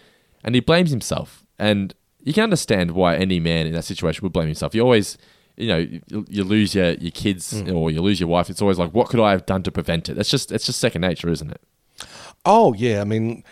[0.45, 1.45] and he blames himself.
[1.59, 4.75] And you can understand why any man in that situation would blame himself.
[4.75, 5.19] You always,
[5.57, 7.75] you know, you, you lose your, your kids Mm.
[7.75, 8.49] or you lose your wife.
[8.51, 10.15] It's always like, what could I have done to prevent it?
[10.15, 11.61] That's just it's just second nature, isn't it?
[12.45, 13.45] Oh yeah, I mean,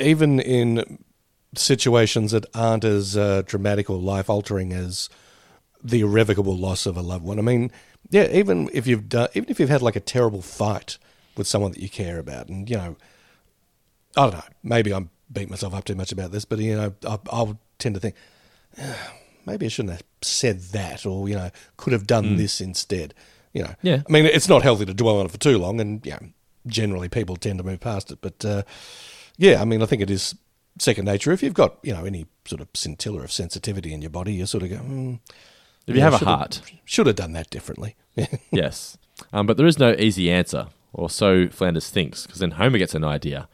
[0.00, 0.98] even in
[1.54, 5.08] situations that aren't as uh, dramatic or life altering as
[5.82, 7.38] the irrevocable loss of a loved one.
[7.38, 7.70] I mean,
[8.10, 10.98] yeah, even if you've done, even if you've had like a terrible fight
[11.38, 12.96] with someone that you care about, and you know,
[14.16, 16.94] I don't know, maybe I'm beating myself up too much about this, but you know,
[17.06, 18.14] I, I'll tend to think.
[18.80, 19.12] "Ah,
[19.46, 22.36] Maybe I shouldn't have said that, or you know, could have done Mm.
[22.36, 23.14] this instead.
[23.54, 24.02] You know, Yeah.
[24.06, 26.18] I mean, it's not healthy to dwell on it for too long, and yeah,
[26.66, 28.18] generally people tend to move past it.
[28.20, 28.62] But uh,
[29.38, 30.34] yeah, I mean, I think it is
[30.78, 31.32] second nature.
[31.32, 34.44] If you've got you know any sort of scintilla of sensitivity in your body, you
[34.44, 34.76] sort of go.
[34.76, 35.14] Hmm,
[35.86, 36.60] If you have a heart.
[36.84, 37.96] should have done that differently.
[38.52, 38.98] yes.
[39.32, 42.94] Um, but there is no easy answer, or so Flanders thinks, because then Homer gets
[42.94, 43.48] an idea,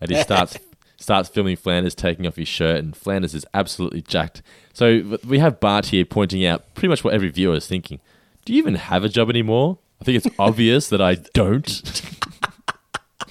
[0.00, 0.58] and he starts
[0.96, 4.42] starts filming Flanders taking off his shirt, and Flanders is absolutely jacked.
[4.72, 8.00] So we have Bart here pointing out pretty much what every viewer is thinking.
[8.44, 9.78] Do you even have a job anymore?
[10.00, 12.02] I think it's obvious that I don't.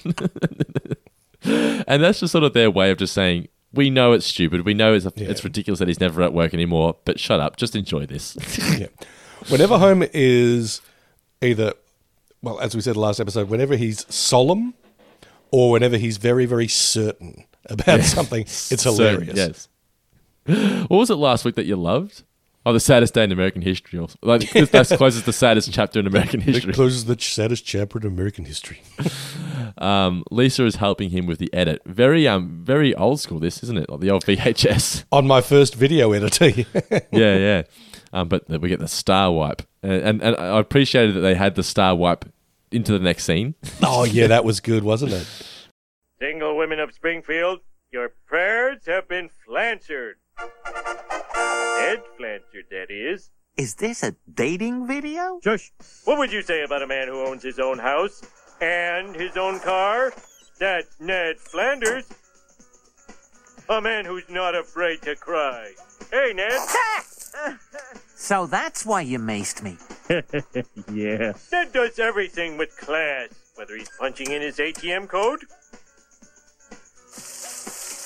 [1.86, 4.64] and that's just sort of their way of just saying, we know it's stupid.
[4.64, 7.56] We know it's, it's ridiculous that he's never at work anymore, but shut up.
[7.56, 8.36] Just enjoy this.
[8.78, 8.88] yeah.
[9.48, 10.80] Whenever Homer is
[11.40, 11.74] either,
[12.42, 14.74] well, as we said last episode, whenever he's solemn
[15.50, 19.36] or whenever he's very, very certain about something, it's Certain, hilarious.
[19.36, 19.68] yes.
[20.88, 22.22] What was it last week that you loved?
[22.66, 23.98] Oh, the saddest day in American history.
[23.98, 26.70] Or, like that's closes the saddest chapter in American history.
[26.72, 28.82] It closes the saddest chapter in American history.
[29.78, 31.80] Um, Lisa is helping him with the edit.
[31.86, 33.38] Very um, very old school.
[33.38, 33.88] This isn't it?
[33.88, 35.04] Like the old VHS.
[35.12, 36.48] On my first video editor.
[36.90, 37.62] yeah, yeah.
[38.12, 41.54] Um, but we get the star wipe, and, and and I appreciated that they had
[41.54, 42.24] the star wipe
[42.72, 43.54] into the next scene.
[43.82, 45.26] oh, yeah, that was good, wasn't it?
[46.20, 47.60] Single women of Springfield,
[47.92, 50.16] your prayers have been flanchered.
[50.38, 53.30] Ed Flanchered, that is.
[53.56, 55.40] Is this a dating video?
[55.42, 55.72] Shush.
[56.04, 58.22] What would you say about a man who owns his own house
[58.60, 60.12] and his own car?
[60.58, 62.06] That's Ned Flanders.
[63.68, 65.72] A man who's not afraid to cry.
[66.10, 66.52] Hey, Ned.
[68.14, 69.76] So that's why you maced me.
[70.92, 71.32] yeah.
[71.50, 75.44] Ned does everything with class, whether he's punching in his ATM code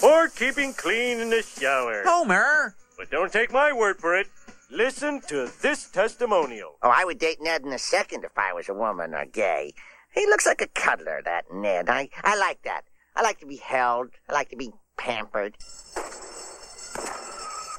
[0.04, 2.02] or keeping clean in the shower.
[2.04, 2.74] Homer!
[2.96, 4.28] But don't take my word for it.
[4.70, 6.76] Listen to this testimonial.
[6.82, 9.72] Oh, I would date Ned in a second if I was a woman or gay.
[10.14, 11.88] He looks like a cuddler, that Ned.
[11.88, 12.82] I, I like that.
[13.16, 14.10] I like to be held.
[14.28, 15.56] I like to be pampered.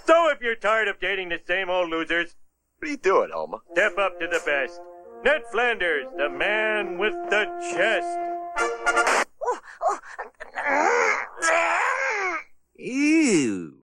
[0.06, 2.36] So if you're tired of dating the same old losers,
[2.80, 3.58] What are you doing, Homer?
[3.72, 4.80] step up to the best.
[5.24, 9.26] Ned Flanders, the man with the chest.
[12.78, 13.78] Ew.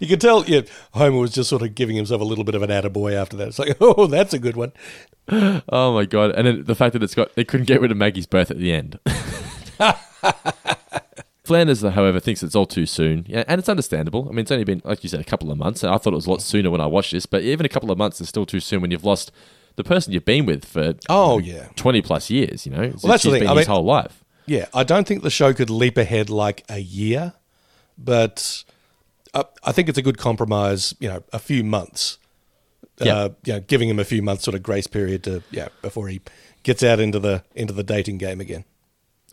[0.00, 2.62] You can tell, yeah, Homer was just sort of giving himself a little bit of
[2.62, 3.48] an attaboy after that.
[3.48, 4.72] It's like, oh, that's a good one.
[5.28, 6.32] Oh my god!
[6.32, 8.58] And then the fact that it's got they couldn't get rid of Maggie's birth at
[8.58, 8.98] the end.
[11.44, 14.26] Flanders, however, thinks it's all too soon, yeah, and it's understandable.
[14.28, 15.82] I mean, it's only been, like you said, a couple of months.
[15.82, 17.90] I thought it was a lot sooner when I watched this, but even a couple
[17.90, 19.32] of months is still too soon when you've lost
[19.74, 21.68] the person you've been with for Oh, yeah.
[21.74, 22.64] twenty plus years.
[22.64, 23.40] You know, Well, that's the thing.
[23.40, 24.22] been I his mean- whole life.
[24.46, 27.32] Yeah, I don't think the show could leap ahead like a year,
[27.98, 28.64] but
[29.34, 30.94] I, I think it's a good compromise.
[31.00, 32.18] You know, a few months.
[33.00, 33.14] Yeah.
[33.16, 36.08] Uh, you know, giving him a few months sort of grace period to yeah before
[36.08, 36.20] he
[36.62, 38.64] gets out into the into the dating game again.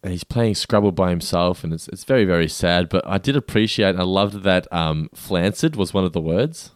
[0.04, 2.90] And he's playing Scrabble by himself, and it's it's very very sad.
[2.90, 6.72] But I did appreciate, and I loved that um, flancid was one of the words.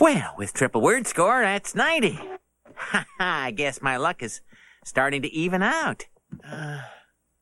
[0.00, 2.18] Well, with triple word score, that's 90.
[2.74, 4.40] Ha ha, I guess my luck is
[4.84, 6.06] starting to even out.
[6.44, 6.80] Uh,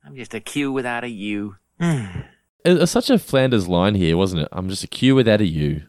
[0.05, 1.57] I'm just a Q without a U.
[1.79, 4.49] It was such a Flanders line here, wasn't it?
[4.53, 5.83] I'm just a Q without a U.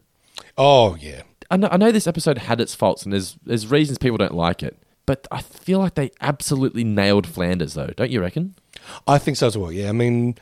[0.57, 3.97] Oh yeah, I know, I know this episode had its faults, and there's there's reasons
[3.97, 4.77] people don't like it.
[5.05, 8.55] But I feel like they absolutely nailed Flanders, though, don't you reckon?
[9.07, 9.71] I think so as well.
[9.71, 10.35] Yeah, I mean,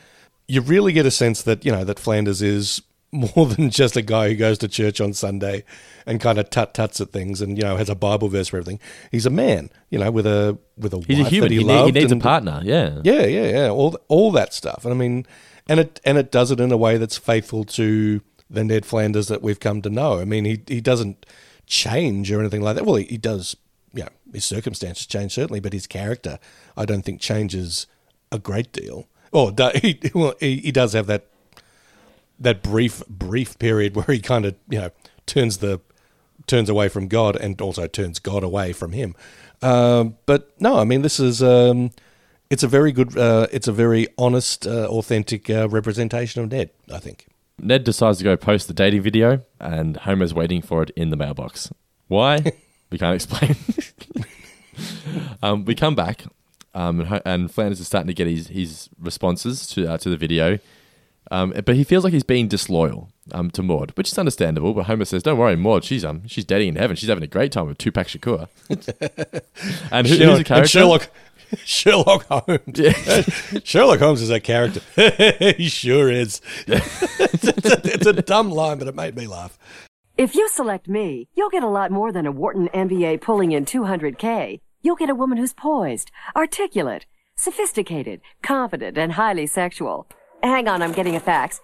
[0.48, 2.82] you really get a sense that you know that Flanders is
[3.12, 5.64] more than just a guy who goes to church on Sunday
[6.06, 8.58] and kind of tut tuts at things and you know has a Bible verse for
[8.58, 8.80] everything.
[9.12, 11.50] He's a man, you know, with a with a He's a human.
[11.50, 13.00] that he, He ne- he needs a partner, yeah.
[13.04, 13.70] yeah, yeah, yeah.
[13.70, 15.26] All all that stuff, and I mean,
[15.68, 19.28] and it and it does it in a way that's faithful to the Ned Flanders
[19.28, 20.20] that we've come to know.
[20.20, 21.26] I mean, he he doesn't
[21.68, 22.86] change or anything like that.
[22.86, 23.56] Well, he, he does.
[23.94, 26.38] You know, his circumstances change certainly, but his character,
[26.78, 27.88] I don't think, changes
[28.32, 29.07] a great deal.
[29.32, 31.25] Or do, he, well, he, he does have that
[32.41, 34.91] that brief brief period where he kind of you know
[35.25, 35.82] turns the
[36.47, 39.15] turns away from God and also turns God away from him.
[39.61, 41.91] Um, but no, I mean this is um,
[42.49, 46.71] it's a very good, uh, it's a very honest, uh, authentic uh, representation of Ned.
[46.91, 47.27] I think.
[47.59, 51.17] Ned decides to go post the dating video, and Homer's waiting for it in the
[51.17, 51.71] mailbox.
[52.07, 52.43] Why?
[52.89, 53.55] we can't explain.
[55.43, 56.23] um, we come back,
[56.80, 60.09] um, and, Ho- and Flanders is starting to get his, his responses to uh, to
[60.09, 60.59] the video,
[61.30, 64.73] um, but he feels like he's being disloyal um, to Maud, which is understandable.
[64.73, 65.84] But Homer says, "Don't worry, Maud.
[65.84, 66.95] She's um she's dating in heaven.
[66.95, 68.47] She's having a great time with Tupac Shakur."
[69.91, 70.53] and who, who's Sherlock- the character?
[70.53, 71.09] and Sherlock
[71.65, 73.63] Sherlock Holmes.
[73.65, 74.82] Sherlock Holmes is a character.
[75.57, 76.41] he sure is.
[76.67, 79.57] it's, a, it's a dumb line, but it made me laugh.
[80.17, 83.65] If you select me, you'll get a lot more than a Wharton MBA pulling in
[83.65, 84.59] 200K.
[84.82, 87.05] You'll get a woman who's poised, articulate,
[87.36, 90.07] sophisticated, confident, and highly sexual.
[90.41, 91.59] Hang on, I'm getting a fax.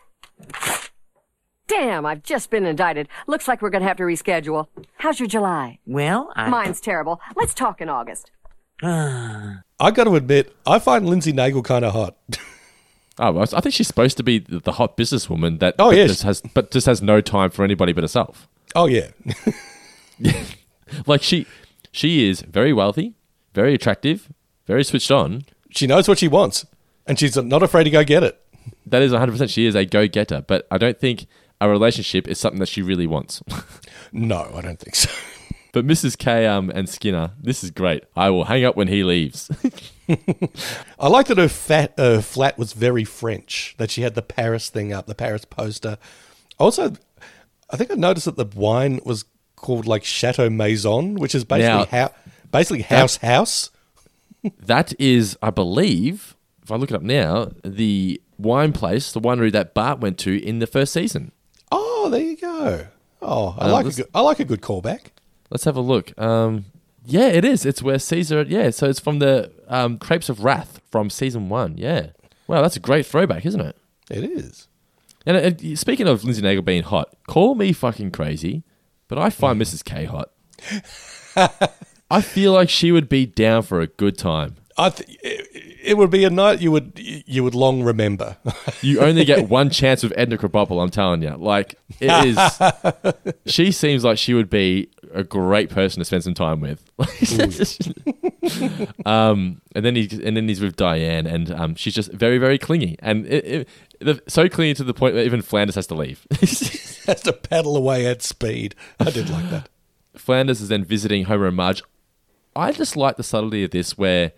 [1.68, 3.08] Damn, I've just been indicted.
[3.26, 4.68] Looks like we're gonna have to reschedule.
[4.98, 5.80] How's your July?
[5.86, 6.50] Well, I.
[6.50, 7.20] Mine's terrible.
[7.36, 8.32] Let's talk in August.
[8.84, 12.16] I got to admit, I find Lindsey Naegle kind of hot.
[13.18, 15.96] Oh, well, I think she's supposed to be the, the hot businesswoman that Oh, but
[15.96, 16.10] yes.
[16.10, 18.50] just has but just has no time for anybody but herself.
[18.76, 19.08] Oh yeah,
[21.08, 21.48] Like she
[21.96, 23.14] she is very wealthy,
[23.54, 24.30] very attractive,
[24.68, 25.46] very switched on.
[25.70, 26.66] she knows what she wants,
[27.08, 28.42] and she's not afraid to go get it.
[28.86, 31.26] That is 100% she is a go-getter, but I don't think
[31.62, 33.42] a relationship is something that she really wants.
[34.12, 35.10] No, I don't think so.
[35.74, 36.18] but Mrs.
[36.18, 38.06] K um, and Skinner, this is great.
[38.16, 39.52] I will hang up when he leaves.
[41.00, 43.76] I like that her fat uh, flat was very French.
[43.78, 45.98] That she had the Paris thing up, the Paris poster.
[46.60, 46.94] Also,
[47.70, 49.26] I think I noticed that the wine was
[49.66, 52.12] called like Chateau Maison, which is basically how
[52.52, 53.72] basically house house.
[54.60, 59.52] that is, I believe, if I look it up now, the wine place, the winery
[59.52, 61.32] that Bart went to in the first season.
[61.72, 62.88] Oh, there you go.
[63.22, 65.08] Oh, I Um, like a good, I like a good callback.
[65.50, 66.20] Let's have a look.
[66.22, 66.66] Um,
[67.06, 67.66] yeah, it is.
[67.66, 68.44] It's where Caesar.
[68.44, 71.78] Yeah, so it's from the um, Crepes of Wrath from season one.
[71.78, 72.10] Yeah.
[72.48, 73.76] Wow, that's a great throwback, isn't it?
[74.12, 74.68] It is.
[75.26, 78.64] And uh, speaking of Lindsey Naegle being hot, call me fucking crazy,
[79.08, 79.84] but I find Mrs.
[79.84, 80.32] K hot.
[82.10, 84.56] I feel like she would be down for a good time.
[84.78, 85.20] I th-
[85.86, 88.38] it, would be a night you would you would long remember.
[88.82, 91.36] You only get one chance with Edna Krabappel, I'm telling you.
[91.36, 93.24] Like, it is.
[93.46, 96.84] she seems like she would be a great person to spend some time with.
[99.06, 102.58] um, and then he, and then he's with Diane, and um, she's just very, very
[102.58, 103.68] clingy, and it,
[104.02, 106.26] it, so clingy to the point that even Flanders has to leave.
[107.06, 108.76] has to paddle away at speed.
[109.00, 109.70] I did like that.
[110.16, 111.84] Flanders is then visiting Homer and Marge.
[112.56, 114.32] I just like the subtlety of this where,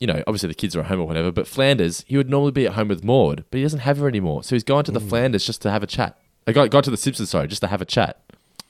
[0.00, 2.52] you know, obviously the kids are at home or whatever, but Flanders, he would normally
[2.52, 4.42] be at home with Maud, but he doesn't have her anymore.
[4.42, 6.18] So he's gone to the Flanders just to have a chat.
[6.46, 8.20] I got, got to the Simpsons, sorry, just to have a chat.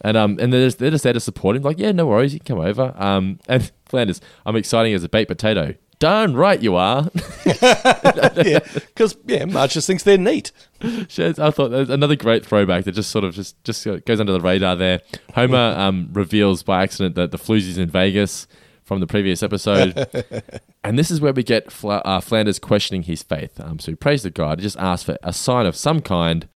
[0.02, 2.34] And um and they're just, they're just there to support him, like, yeah, no worries,
[2.34, 2.94] you can come over.
[2.96, 5.74] Um and Flanders, I'm exciting as a baked potato.
[5.98, 7.08] Darn right you are.
[7.46, 10.52] yeah, because yeah, Marge just thinks they're neat.
[10.82, 14.76] I thought another great throwback that just sort of just just goes under the radar
[14.76, 15.00] there.
[15.34, 18.46] Homer um, reveals by accident that the floozy's in Vegas
[18.86, 20.06] from the previous episode,
[20.84, 23.60] and this is where we get Fla- uh, Flanders questioning his faith.
[23.60, 26.48] Um, so he prays to God, he just asks for a sign of some kind.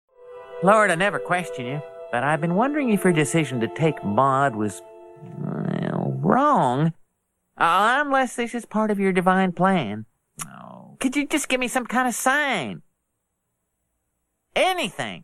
[0.62, 4.56] Lord, I never question you, but I've been wondering if your decision to take Maud
[4.56, 4.82] was,
[5.40, 6.94] well, wrong.
[7.58, 10.06] Uh, unless this is part of your divine plan.
[10.48, 12.84] Oh, could you just give me some kind of sign?
[14.56, 15.24] Anything.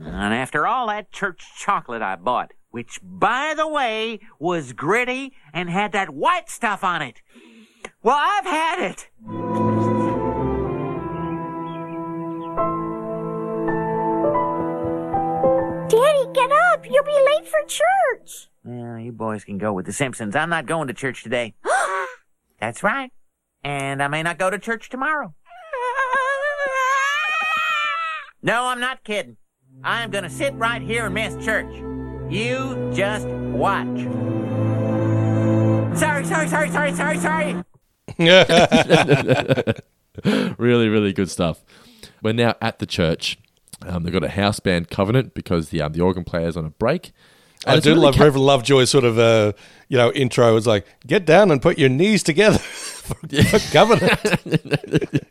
[0.00, 5.70] And after all that church chocolate I bought, which, by the way, was gritty and
[5.70, 7.22] had that white stuff on it.
[8.02, 9.08] Well, I've had it.
[15.88, 16.84] Daddy, get up.
[16.88, 18.48] You'll be late for church.
[18.62, 20.36] Well, you boys can go with the Simpsons.
[20.36, 21.54] I'm not going to church today.
[22.60, 23.10] That's right.
[23.64, 25.34] And I may not go to church tomorrow.
[28.40, 29.36] No, I'm not kidding.
[29.82, 31.74] I'm going to sit right here and miss church.
[32.30, 33.86] You just watch.
[35.98, 37.64] Sorry, sorry, sorry, sorry, sorry, sorry.
[40.58, 41.64] really, really good stuff.
[42.22, 43.38] We're now at the church.
[43.80, 46.70] Um, they've got a house band covenant because the um, the organ player's on a
[46.70, 47.12] break.
[47.66, 49.52] And I do really love ca- Reverend Lovejoy's sort of uh,
[49.88, 50.54] you know intro.
[50.56, 55.24] It's like get down and put your knees together for, for covenant.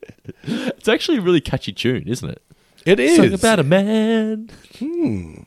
[0.49, 2.41] It's actually a really catchy tune, isn't it?
[2.85, 3.17] It is.
[3.17, 4.49] Song about a man.
[4.79, 5.41] Hmm.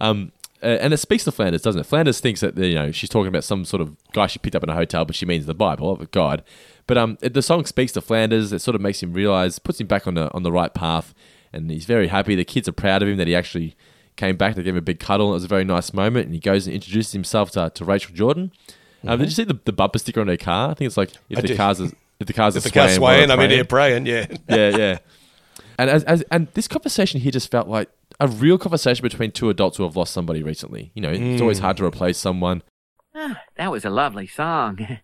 [0.00, 0.32] Um,
[0.62, 1.86] and it speaks to Flanders, doesn't it?
[1.86, 4.62] Flanders thinks that you know she's talking about some sort of guy she picked up
[4.62, 6.42] in a hotel, but she means the Bible, of God.
[6.86, 8.52] But um, it, the song speaks to Flanders.
[8.52, 11.14] It sort of makes him realize, puts him back on the on the right path,
[11.52, 12.34] and he's very happy.
[12.34, 13.76] The kids are proud of him that he actually
[14.16, 14.54] came back.
[14.54, 15.30] They gave him a big cuddle.
[15.30, 16.26] It was a very nice moment.
[16.26, 18.52] And he goes and introduces himself to, to Rachel Jordan.
[19.06, 20.70] Um, Did you see the, the bumper sticker on her car?
[20.70, 21.88] I think it's like if I the cars are,
[22.20, 24.06] if the cars If are the car's swaying, swaying, I'm in here praying.
[24.06, 24.98] Yeah, yeah, yeah.
[25.78, 27.88] And as, as and this conversation here just felt like
[28.20, 30.92] a real conversation between two adults who have lost somebody recently.
[30.94, 31.62] You know, it's always Mm.
[31.62, 32.62] hard to replace someone.
[33.14, 34.78] Ah, that was a lovely song.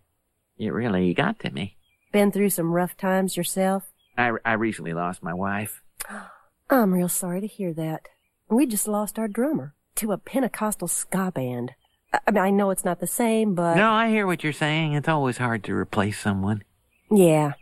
[0.59, 1.77] It really got to me.
[2.13, 3.93] Been through some rough times yourself?
[4.17, 5.83] I, I recently lost my wife.
[6.71, 8.09] I'm real sorry to hear that.
[8.49, 11.73] We just lost our drummer to a Pentecostal ska band.
[12.15, 14.53] I I mean, I know it's not the same, but No, I hear what you're
[14.55, 14.95] saying.
[14.95, 16.63] It's always hard to replace someone.
[17.11, 17.53] yeah.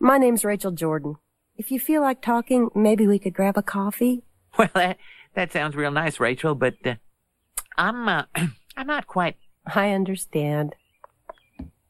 [0.00, 1.16] My name's Rachel Jordan.
[1.56, 4.24] If you feel like talking, maybe we could grab a coffee.
[4.58, 4.98] Well, that
[5.34, 6.54] that sounds real nice, Rachel.
[6.54, 6.94] But uh,
[7.76, 8.24] I'm uh,
[8.76, 9.36] I'm not quite.
[9.66, 10.74] I understand.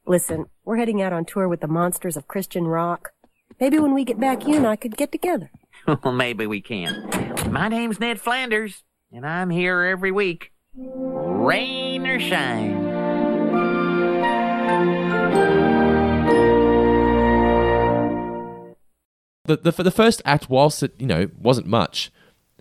[0.05, 3.13] Listen, we're heading out on tour with the Monsters of Christian Rock.
[3.59, 5.51] Maybe when we get back, you and I could get together.
[5.87, 7.09] Well, maybe we can.
[7.49, 12.91] My name's Ned Flanders, and I'm here every week, rain or shine.
[19.45, 22.11] The, the the first act, whilst it you know wasn't much,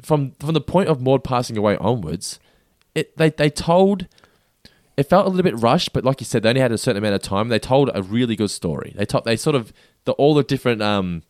[0.03, 2.39] from from the point of Maud passing away onwards,
[2.95, 4.07] it they they told.
[4.97, 6.99] It felt a little bit rushed, but like you said, they only had a certain
[7.03, 7.49] amount of time.
[7.49, 8.93] They told a really good story.
[8.97, 9.73] They told they sort of
[10.05, 11.23] the all the different um,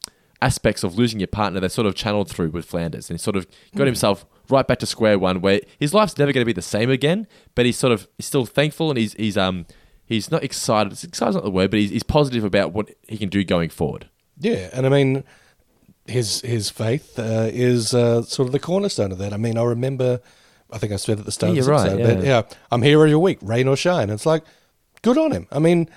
[0.42, 1.60] aspects of losing your partner.
[1.60, 3.46] They sort of channeled through with Flanders, and he sort of
[3.76, 3.86] got Mm.
[3.86, 6.90] himself right back to square one, where his life's never going to be the same
[6.90, 7.28] again.
[7.54, 9.66] But he's sort of he's still thankful, and he's he's um
[10.04, 10.92] he's not excited.
[11.04, 14.08] Excited's not the word, but he's, he's positive about what he can do going forward.
[14.40, 15.22] Yeah, and I mean,
[16.06, 19.32] his his faith uh, is uh, sort of the cornerstone of that.
[19.32, 20.20] I mean, I remember,
[20.70, 22.30] I think I said at the start Yeah, of right, episode, but yeah.
[22.48, 24.10] yeah, I'm here every week, rain or shine.
[24.10, 24.42] It's like,
[25.02, 25.46] good on him.
[25.52, 25.88] I mean,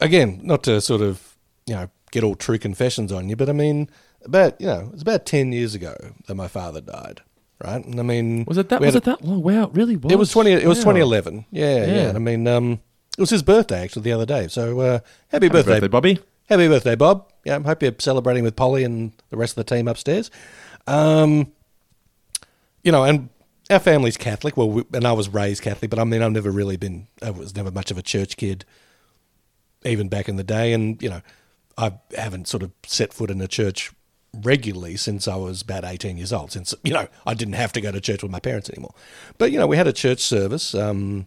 [0.00, 1.36] again, not to sort of
[1.66, 3.88] you know get all true confessions on you, but I mean,
[4.24, 5.94] about you know, it's about ten years ago
[6.26, 7.22] that my father died.
[7.64, 8.82] Right, and I mean, Was it that?
[8.82, 9.42] Was it that long?
[9.42, 10.12] Wow, it really was.
[10.12, 10.52] It was twenty.
[10.52, 10.92] It was Wow.
[10.92, 11.46] 2011.
[11.50, 11.86] Yeah, yeah.
[11.86, 12.08] Yeah.
[12.08, 12.80] And I mean, um,
[13.16, 14.46] it was his birthday actually the other day.
[14.48, 14.98] So uh,
[15.28, 16.18] happy, birthday, birthday, Bobby.
[16.50, 17.32] Happy birthday, Bob.
[17.46, 20.32] Yeah, I hope you're celebrating with Polly and the rest of the team upstairs.
[20.88, 21.52] Um,
[22.82, 23.28] you know, and
[23.70, 24.56] our family's Catholic.
[24.56, 27.06] Well, we, and I was raised Catholic, but I mean, I've never really been.
[27.22, 28.64] I was never much of a church kid,
[29.84, 30.72] even back in the day.
[30.72, 31.22] And you know,
[31.78, 33.92] I haven't sort of set foot in a church
[34.34, 36.50] regularly since I was about 18 years old.
[36.50, 38.94] Since you know, I didn't have to go to church with my parents anymore.
[39.38, 41.26] But you know, we had a church service um,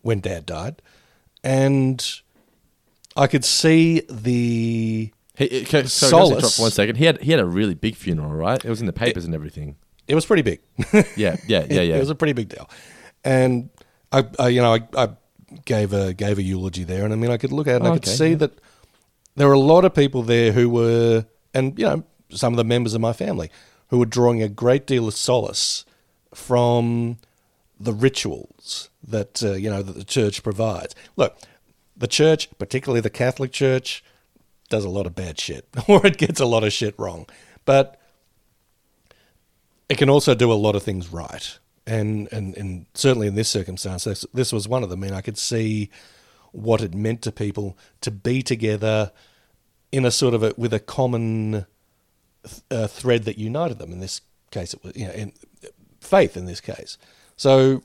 [0.00, 0.80] when Dad died,
[1.44, 2.02] and
[3.18, 6.56] I could see the He, can- sorry, solace.
[6.56, 6.96] for one second.
[6.96, 8.62] He had he had a really big funeral, right?
[8.64, 9.76] It was in the papers and everything.
[10.08, 10.60] it was pretty big.
[11.16, 11.96] Yeah, yeah, yeah, yeah.
[11.96, 12.68] it was a pretty big deal,
[13.24, 13.70] and
[14.10, 15.08] I, I you know, I, I
[15.64, 17.86] gave a gave a eulogy there, and I mean, I could look at it and
[17.86, 18.36] Oh, I could okay, see yeah.
[18.36, 18.52] that
[19.36, 21.24] there were a lot of people there who were,
[21.54, 23.50] and you know, some of the members of my family
[23.90, 25.84] who were drawing a great deal of solace
[26.34, 27.18] from
[27.80, 30.94] the rituals that uh, you know that the church provides.
[31.16, 31.36] Look,
[31.96, 34.02] the church, particularly the Catholic Church,
[34.68, 37.26] does a lot of bad shit, or it gets a lot of shit wrong,
[37.64, 38.00] but
[39.88, 41.58] it can also do a lot of things right.
[41.86, 45.02] And, and, and certainly in this circumstance, this, this was one of them.
[45.02, 45.90] I mean, I could see
[46.52, 49.12] what it meant to people to be together
[49.90, 51.66] in a sort of a, with a common
[52.44, 53.92] th- uh, thread that united them.
[53.92, 55.32] In this case, it was you know, in,
[56.00, 56.36] faith.
[56.36, 56.98] In this case,
[57.36, 57.82] so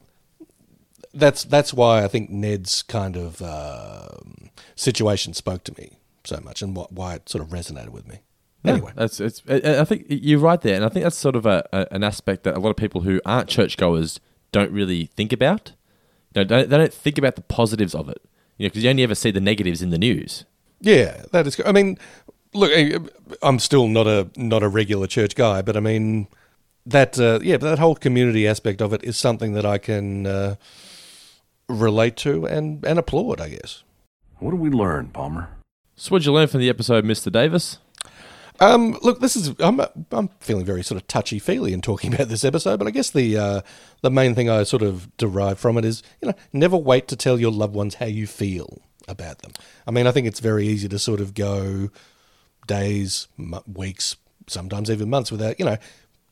[1.14, 6.62] that's that's why I think Ned's kind of um situation spoke to me so much,
[6.62, 8.20] and what, why it sort of resonated with me.
[8.64, 9.42] Yeah, Anyway, that's it's.
[9.50, 12.04] I I think you're right there, and I think that's sort of a, a an
[12.04, 14.20] aspect that a lot of people who aren't churchgoers
[14.52, 15.74] don't really think about.
[16.34, 18.22] You know, don't, they don't think about the positives of it.
[18.58, 20.46] You know, because you only ever see the negatives in the news.
[20.80, 21.60] Yeah, that is.
[21.66, 21.98] I mean,
[22.54, 23.00] look, I-
[23.42, 26.28] I'm still not a not a regular church guy, but I mean
[26.86, 30.26] that uh, yeah, but that whole community aspect of it is something that I can
[30.26, 30.56] uh,
[31.68, 33.42] relate to and and applaud.
[33.42, 33.84] I guess.
[34.40, 35.50] What do we learn, Palmer?
[36.04, 37.78] So, what'd you learn from the episode, Mister Davis?
[38.60, 39.80] Um, look, this is I'm
[40.12, 43.10] I'm feeling very sort of touchy feely in talking about this episode, but I guess
[43.10, 43.62] the uh,
[44.02, 47.16] the main thing I sort of derive from it is you know never wait to
[47.16, 49.54] tell your loved ones how you feel about them.
[49.88, 51.90] I mean, I think it's very easy to sort of go
[52.68, 55.78] days, m- weeks, sometimes even months without you know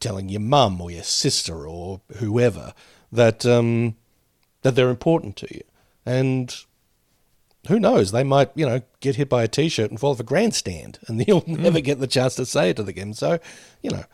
[0.01, 2.73] telling your mum or your sister or whoever
[3.09, 3.95] that um,
[4.63, 5.63] that they're important to you,
[6.05, 6.65] and
[7.67, 8.11] who knows?
[8.11, 11.23] They might, you know, get hit by a t-shirt and fall off a grandstand, and
[11.27, 11.61] you'll hmm.
[11.61, 13.13] never get the chance to say it to them again.
[13.13, 13.39] So,
[13.81, 14.05] you know,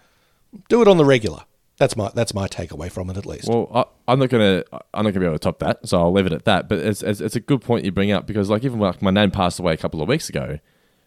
[0.70, 1.44] do it on the regular.
[1.78, 3.48] That's my that's my takeaway from it, at least.
[3.48, 4.64] Well, I, I'm not gonna
[4.96, 6.68] I'm not gonna be able to top that, so I'll leave it at that.
[6.68, 9.12] But it's, it's it's a good point you bring up because like even like my
[9.12, 10.58] nan passed away a couple of weeks ago,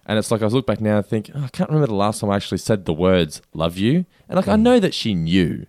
[0.06, 2.20] and it's like I look back now and think oh, I can't remember the last
[2.20, 4.62] time I actually said the words "love you," and like I hmm.
[4.62, 5.66] know that she knew,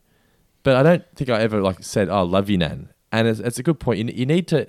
[0.61, 3.57] but I don't think I ever like said "oh, love you, nan." And it's, it's
[3.57, 3.99] a good point.
[3.99, 4.67] You, you need to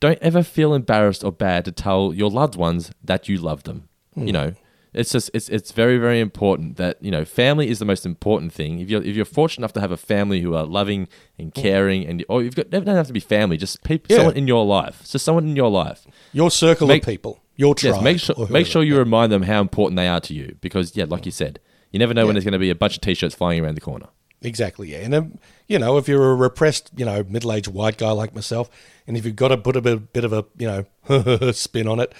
[0.00, 3.88] don't ever feel embarrassed or bad to tell your loved ones that you love them.
[4.14, 4.26] Hmm.
[4.26, 4.52] You know,
[4.92, 8.52] it's just it's it's very very important that you know family is the most important
[8.52, 8.80] thing.
[8.80, 11.06] If you're if you're fortunate enough to have a family who are loving
[11.38, 14.16] and caring, and or you've got it doesn't have to be family, just people, Yeah.
[14.18, 17.74] someone in your life, just someone in your life, Your circle Make- of people, your
[17.76, 17.94] tribe.
[17.96, 20.96] Yes, make sure make sure you remind them how important they are to you because
[20.96, 21.60] yeah, like you said,
[21.92, 23.80] you never know when there's going to be a bunch of t-shirts flying around the
[23.80, 24.06] corner.
[24.42, 24.98] Exactly, yeah.
[24.98, 25.38] And, um,
[25.68, 28.70] you know, if you're a repressed, you know, middle aged white guy like myself,
[29.06, 32.00] and if you've got to put a bit, bit of a, you know, spin on
[32.00, 32.14] it,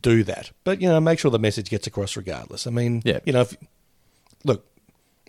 [0.00, 0.50] do that.
[0.64, 2.66] But, you know, make sure the message gets across regardless.
[2.66, 3.20] I mean, Yeah.
[3.24, 3.56] you know, if,
[4.44, 4.66] look,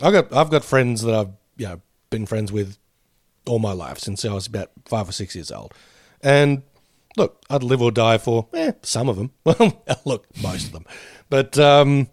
[0.01, 2.77] I've got, I've got friends that I've, you know, been friends with
[3.47, 5.73] all my life since I was about five or six years old.
[6.21, 6.63] And
[7.15, 9.31] look, I'd live or die for eh, some of them.
[9.45, 10.85] Well, look, most of them.
[11.29, 12.07] But, um,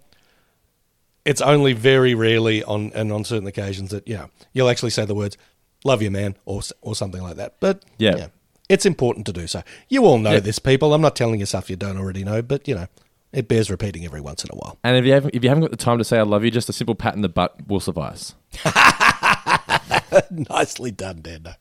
[1.25, 5.05] it's only very rarely on and on certain occasions that you know you'll actually say
[5.05, 5.37] the words
[5.85, 7.55] "love you, man" or or something like that.
[7.61, 8.29] But Yeah.
[8.69, 9.63] it's important to do so.
[9.89, 10.41] You all know Yeah.
[10.41, 10.95] this, people.
[10.95, 12.87] I'm not telling you stuff you don't already know, but you know
[13.33, 14.79] it bears repeating every once in a while.
[14.85, 16.51] And if you haven't if you haven't got the time to say I love you,
[16.51, 18.35] just a simple pat in the butt will suffice.
[20.31, 21.55] Nicely done, Dando.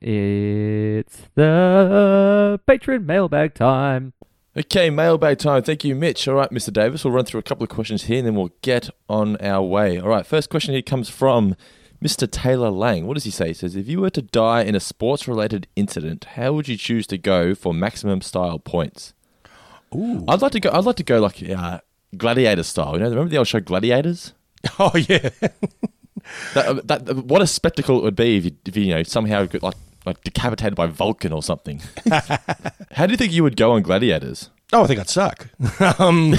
[0.00, 4.12] It's the patron mailbag time.
[4.60, 5.62] Okay, mailbag time.
[5.62, 6.28] Thank you, Mitch.
[6.28, 6.70] All right, Mr.
[6.70, 9.62] Davis, we'll run through a couple of questions here and then we'll get on our
[9.62, 9.98] way.
[9.98, 11.56] All right, first question here comes from
[12.04, 12.30] Mr.
[12.30, 13.06] Taylor Lang.
[13.06, 13.48] What does he say?
[13.48, 16.76] He says, If you were to die in a sports related incident, how would you
[16.76, 19.14] choose to go for maximum style points?
[19.94, 20.26] Ooh.
[20.28, 21.80] I'd like to go I'd like to go like uh,
[22.18, 22.92] gladiator style.
[22.92, 24.34] You know, remember the old show Gladiators?
[24.78, 25.30] Oh yeah.
[26.52, 29.46] that, that, what a spectacle it would be if you, if you, you know somehow
[29.46, 29.74] got like
[30.06, 31.82] like decapitated by Vulcan or something.
[32.92, 34.50] How do you think you would go on Gladiators?
[34.72, 35.48] Oh, I think I'd suck.
[36.00, 36.34] um,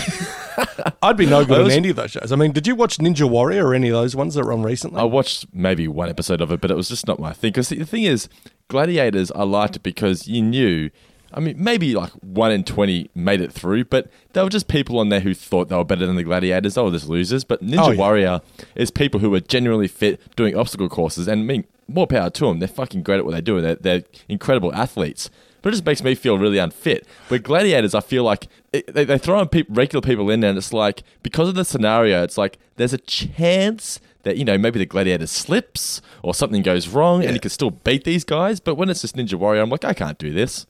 [1.03, 2.31] I'd be no good on any of those shows.
[2.31, 4.63] I mean, did you watch Ninja Warrior or any of those ones that were on
[4.63, 5.01] recently?
[5.01, 7.51] I watched maybe one episode of it, but it was just not my thing.
[7.51, 8.29] Because the thing is,
[8.69, 10.89] Gladiators, I liked it because you knew.
[11.33, 14.99] I mean, maybe like one in twenty made it through, but there were just people
[14.99, 16.77] on there who thought they were better than the Gladiators.
[16.77, 17.43] Oh, they were just losers.
[17.43, 17.97] But Ninja Oh, yeah.
[17.97, 18.41] Warrior
[18.75, 22.45] is people who are genuinely fit doing obstacle courses, and I mean, more power to
[22.45, 22.59] them.
[22.59, 25.29] They're fucking great at what they do, they're, they're incredible athletes.
[25.61, 27.05] But it just makes me feel really unfit.
[27.29, 30.57] But gladiators, I feel like it, they, they throw peop regular people in there, and
[30.57, 34.79] it's like because of the scenario, it's like there's a chance that you know maybe
[34.79, 38.59] the gladiator slips or something goes wrong, and you can still beat these guys.
[38.59, 40.65] But when it's just Ninja Warrior, I'm like, I can't do this.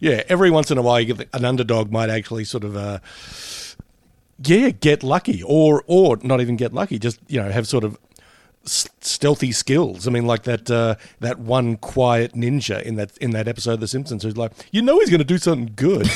[0.00, 2.98] Yeah, every once in a while, you get an underdog might actually sort of, uh,
[4.44, 7.98] yeah, get lucky, or or not even get lucky, just you know have sort of
[8.64, 10.08] stealthy skills.
[10.08, 13.80] I mean, like that uh, that one quiet ninja in that in that episode of
[13.80, 16.08] The Simpsons who's like, you know, he's going to do something good.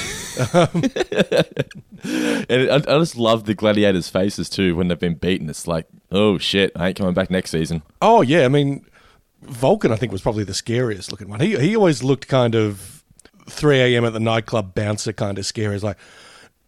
[0.52, 0.82] um,
[2.48, 5.50] And I, I just love the gladiators' faces too when they've been beaten.
[5.50, 7.82] It's like, oh shit, I ain't coming back next season.
[8.00, 8.84] oh yeah, I mean,
[9.42, 11.40] Vulcan I think was probably the scariest looking one.
[11.40, 12.99] He he always looked kind of
[13.50, 14.04] 3 a.m.
[14.04, 15.74] at the nightclub bouncer kind of scary.
[15.74, 15.98] He's like,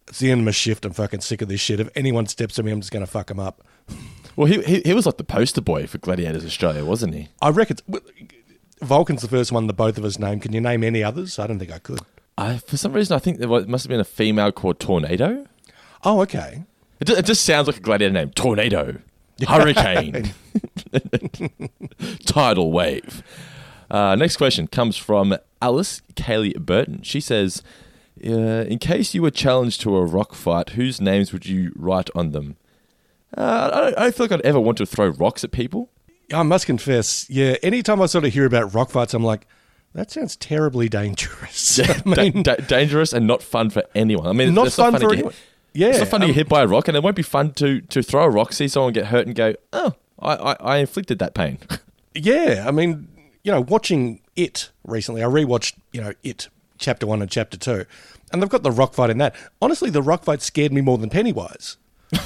[0.07, 0.85] it's the end of my shift.
[0.85, 1.79] I'm fucking sick of this shit.
[1.79, 3.63] If anyone steps to me, I'm just going to fuck him up.
[4.35, 7.27] Well, he, he he was like the poster boy for Gladiators Australia, wasn't he?
[7.39, 7.77] I reckon
[8.81, 10.41] Vulcan's the first one that both of us named.
[10.41, 11.37] Can you name any others?
[11.37, 11.99] I don't think I could.
[12.37, 15.45] I, for some reason, I think there was, must have been a female called Tornado.
[16.03, 16.63] Oh, okay.
[16.99, 18.31] It, it just sounds like a gladiator name.
[18.31, 18.97] Tornado,
[19.47, 20.33] hurricane,
[22.25, 23.23] tidal wave.
[23.91, 27.01] Uh, next question comes from Alice Kaylee Burton.
[27.03, 27.63] She says,
[28.25, 28.29] uh,
[28.67, 32.31] "In case you were challenged to a rock fight, whose names would you write on
[32.31, 32.57] them?"
[33.35, 35.89] Uh, I, don't, I don't feel like I'd ever want to throw rocks at people.
[36.33, 37.55] I must confess, yeah.
[37.63, 39.47] Anytime I sort of hear about rock fights, I'm like,
[39.93, 41.79] that sounds terribly dangerous.
[41.83, 44.27] I mean, da- dangerous and not fun for anyone.
[44.27, 45.33] I mean, Not fun for to anyone.
[45.73, 47.23] Yeah, it's not fun to um, get hit by a rock, and it won't be
[47.23, 50.55] fun to to throw a rock, see someone get hurt, and go, "Oh, I, I,
[50.59, 51.57] I inflicted that pain."
[52.13, 52.65] yeah.
[52.67, 53.07] I mean,
[53.43, 57.85] you know, watching it recently, I rewatched, you know, it chapter one and chapter two,
[58.31, 59.35] and they've got the rock fight in that.
[59.61, 61.77] Honestly, the rock fight scared me more than Pennywise.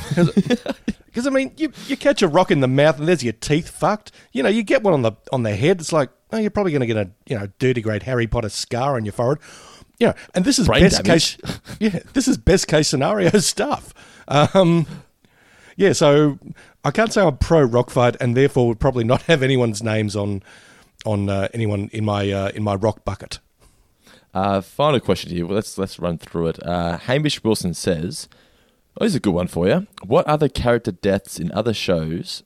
[1.18, 3.70] Because I mean, you, you catch a rock in the mouth and there's your teeth
[3.70, 4.12] fucked.
[4.34, 5.80] You know, you get one on the on the head.
[5.82, 8.50] It's like, oh, you're probably going to get a you know dirty great Harry Potter
[8.50, 9.40] scar on your forehead.
[10.00, 11.42] You know, and this is Brain best damage.
[11.42, 11.60] case.
[11.80, 13.96] Yeah, this is best case scenario stuff.
[14.28, 14.86] Um,
[15.76, 16.38] yeah, so
[16.84, 20.16] I can't say I'm pro rock fight, and therefore would probably not have anyone's names
[20.16, 20.44] on
[21.08, 23.40] on uh, anyone in my uh, in my rock bucket.
[24.34, 25.46] Uh, final question here.
[25.46, 26.64] Well, let's let's run through it.
[26.66, 28.28] Uh, Hamish Wilson says,
[29.00, 29.88] "Oh, this is a good one for you.
[30.06, 32.44] What other character deaths in other shows?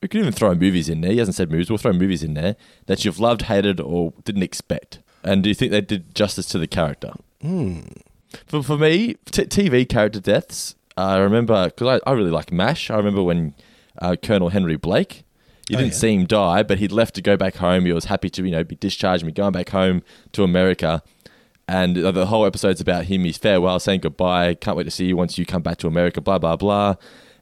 [0.00, 1.12] We could even throw movies in there.
[1.12, 1.70] He hasn't said movies.
[1.70, 4.98] We'll throw movies in there that you've loved, hated, or didn't expect.
[5.22, 7.12] And do you think they did justice to the character?
[7.40, 7.80] Hmm.
[8.46, 10.76] For for me, t- TV character deaths.
[10.96, 12.90] I remember because I, I really like Mash.
[12.90, 13.54] I remember when
[14.00, 15.24] uh, Colonel Henry Blake.
[15.68, 15.98] You Oh, didn't yeah.
[15.98, 17.86] see him die, but he'd left to go back home.
[17.86, 20.02] He was happy to you know be discharged and be going back home
[20.32, 21.02] to America.
[21.66, 23.24] And the whole episode's about him.
[23.24, 24.52] His farewell, saying goodbye.
[24.54, 26.20] Can't wait to see you once you come back to America.
[26.20, 26.96] Blah blah blah.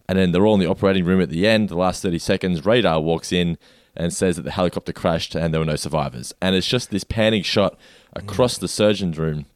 [0.08, 1.68] And then they're all in the operating room at the end.
[1.68, 3.58] The last thirty seconds, radar walks in
[3.96, 6.32] and says that the helicopter crashed and there were no survivors.
[6.40, 7.76] And it's just this panning shot
[8.14, 9.46] across the surgeon's room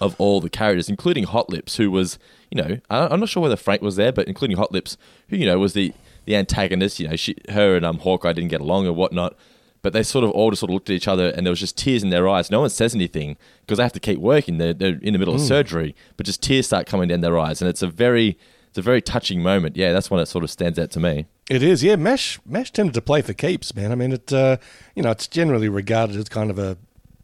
[0.00, 2.18] of all the characters, including Hot Lips, who was,
[2.50, 4.96] you know, I'm not sure whether Frank was there, but including Hot Lips,
[5.28, 5.92] who you know was the
[6.24, 7.00] the antagonist.
[7.00, 9.36] You know, she, her and um Hawkeye didn't get along or whatnot,
[9.82, 11.60] but they sort of all just sort of looked at each other, and there was
[11.60, 12.50] just tears in their eyes.
[12.50, 14.58] No one says anything because they have to keep working.
[14.58, 15.48] They're, they're in the middle of Mm.
[15.48, 18.82] surgery, but just tears start coming down their eyes, and it's a very it's a
[18.82, 19.76] very touching moment.
[19.76, 21.26] Yeah, that's one that sort of stands out to me.
[21.50, 21.96] It is, yeah.
[21.96, 23.92] Mash Mash tended to play for keeps, man.
[23.92, 24.56] I mean, it uh,
[24.96, 26.76] you know it's generally regarded as kind of a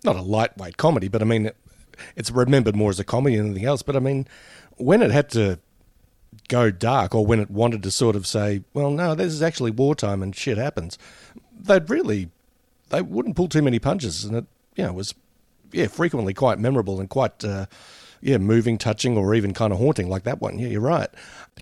[0.04, 1.56] not a lightweight comedy, but I mean it,
[2.16, 3.82] it's remembered more as a comedy than anything else.
[3.82, 4.26] But I mean,
[4.76, 5.58] when it had to
[6.48, 9.70] go dark, or when it wanted to sort of say, well, no, this is actually
[9.70, 10.98] wartime and shit happens,
[11.58, 12.30] they'd really
[12.90, 14.44] they wouldn't pull too many punches, and it
[14.76, 15.14] you know was
[15.72, 17.44] yeah frequently quite memorable and quite.
[17.44, 17.66] Uh,
[18.22, 20.58] yeah, moving, touching, or even kind of haunting, like that one.
[20.58, 21.08] Yeah, you're right.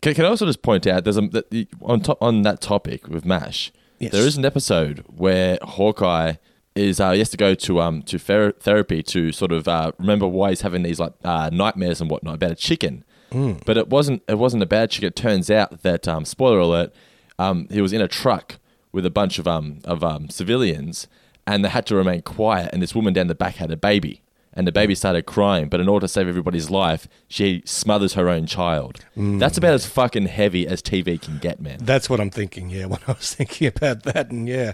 [0.02, 3.06] Can, can I also just point out there's a that on top on that topic
[3.06, 3.70] with Mash.
[4.00, 4.10] Yes.
[4.10, 6.34] There is an episode where Hawkeye
[6.74, 9.92] is uh, he has to go to um to ther- therapy to sort of uh,
[9.98, 13.04] remember why he's having these like uh, nightmares and whatnot about a chicken.
[13.30, 13.62] Mm.
[13.64, 15.04] But it wasn't it wasn't a bad chick.
[15.04, 16.92] It turns out that um, spoiler alert,
[17.38, 18.58] um, he was in a truck
[18.92, 21.06] with a bunch of um of um civilians,
[21.46, 22.70] and they had to remain quiet.
[22.72, 24.22] And this woman down the back had a baby,
[24.52, 25.68] and the baby started crying.
[25.68, 29.00] But in order to save everybody's life, she smothers her own child.
[29.16, 29.38] Mm.
[29.38, 31.78] That's about as fucking heavy as TV can get, man.
[31.82, 32.70] That's what I'm thinking.
[32.70, 34.72] Yeah, when I was thinking about that, and yeah,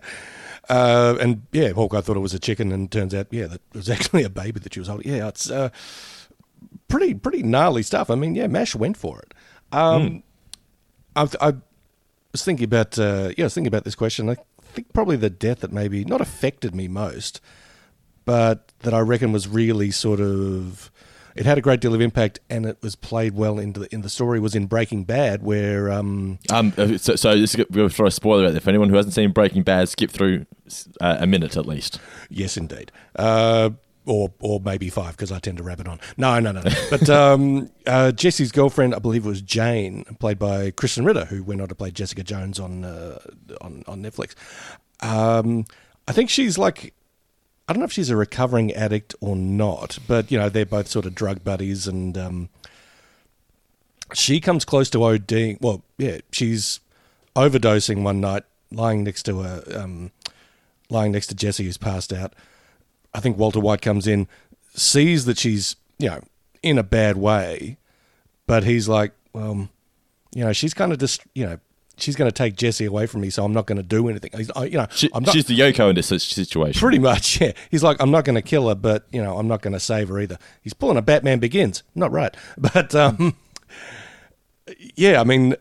[0.68, 3.90] uh, and yeah, Hawkeye thought it was a chicken, and turns out, yeah, that was
[3.94, 5.12] actually a baby that she was holding.
[5.12, 5.70] Yeah, it's uh,
[6.88, 8.10] pretty pretty gnarly stuff.
[8.10, 9.34] I mean, yeah, Mash went for it.
[9.72, 10.22] Um,
[11.16, 11.54] I, I
[12.32, 14.28] was thinking about uh, yeah, I was thinking about this question.
[14.28, 17.40] I think probably the death that maybe not affected me most,
[18.24, 20.90] but that I reckon was really sort of
[21.34, 24.02] it had a great deal of impact and it was played well into the in
[24.02, 27.88] the story was in Breaking Bad where um Um, uh, so, so this is, we'll
[27.88, 29.88] throw a spoiler out there for anyone who hasn't seen Breaking Bad.
[29.88, 30.46] Skip through
[31.00, 32.00] uh, a minute at least.
[32.30, 32.92] Yes, indeed.
[33.16, 33.70] Uh,
[34.06, 36.00] or or maybe five because I tend to rabbit on.
[36.16, 36.62] No, no, no.
[36.90, 41.42] But um, uh, Jesse's girlfriend, I believe it was Jane, played by Krysten Ritter, who
[41.42, 43.18] went on to play Jessica Jones on uh,
[43.60, 44.34] on on Netflix.
[45.00, 45.64] Um,
[46.08, 46.94] I think she's like.
[47.66, 50.86] I don't know if she's a recovering addict or not, but you know they're both
[50.86, 52.48] sort of drug buddies, and um,
[54.12, 55.62] she comes close to ODing.
[55.62, 56.80] Well, yeah, she's
[57.34, 60.12] overdosing one night, lying next to a um,
[60.90, 62.34] lying next to Jesse who's passed out.
[63.14, 64.26] I think Walter White comes in,
[64.74, 66.20] sees that she's you know
[66.62, 67.78] in a bad way,
[68.46, 69.68] but he's like, well,
[70.34, 71.58] you know, she's kind of just you know
[71.96, 74.30] she's going to take Jesse away from me, so I'm not going to do anything.
[74.36, 76.80] He's, I, you know, She, I'm not, she's the Yoko in this situation.
[76.80, 77.52] Pretty much, yeah.
[77.70, 79.80] He's like, I'm not going to kill her, but you know, I'm not going to
[79.80, 80.38] save her either.
[80.62, 83.36] He's pulling a Batman Begins, not right, but um,
[84.94, 85.20] yeah.
[85.20, 85.56] I mean,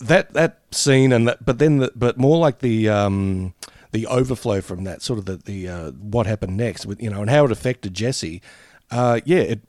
[0.00, 3.54] that that scene and that, but then, the, but more like the um,
[3.92, 7.20] the overflow from that, sort of the the uh, what happened next with you know,
[7.20, 8.42] and how it affected Jesse.
[8.90, 9.60] Uh, yeah, it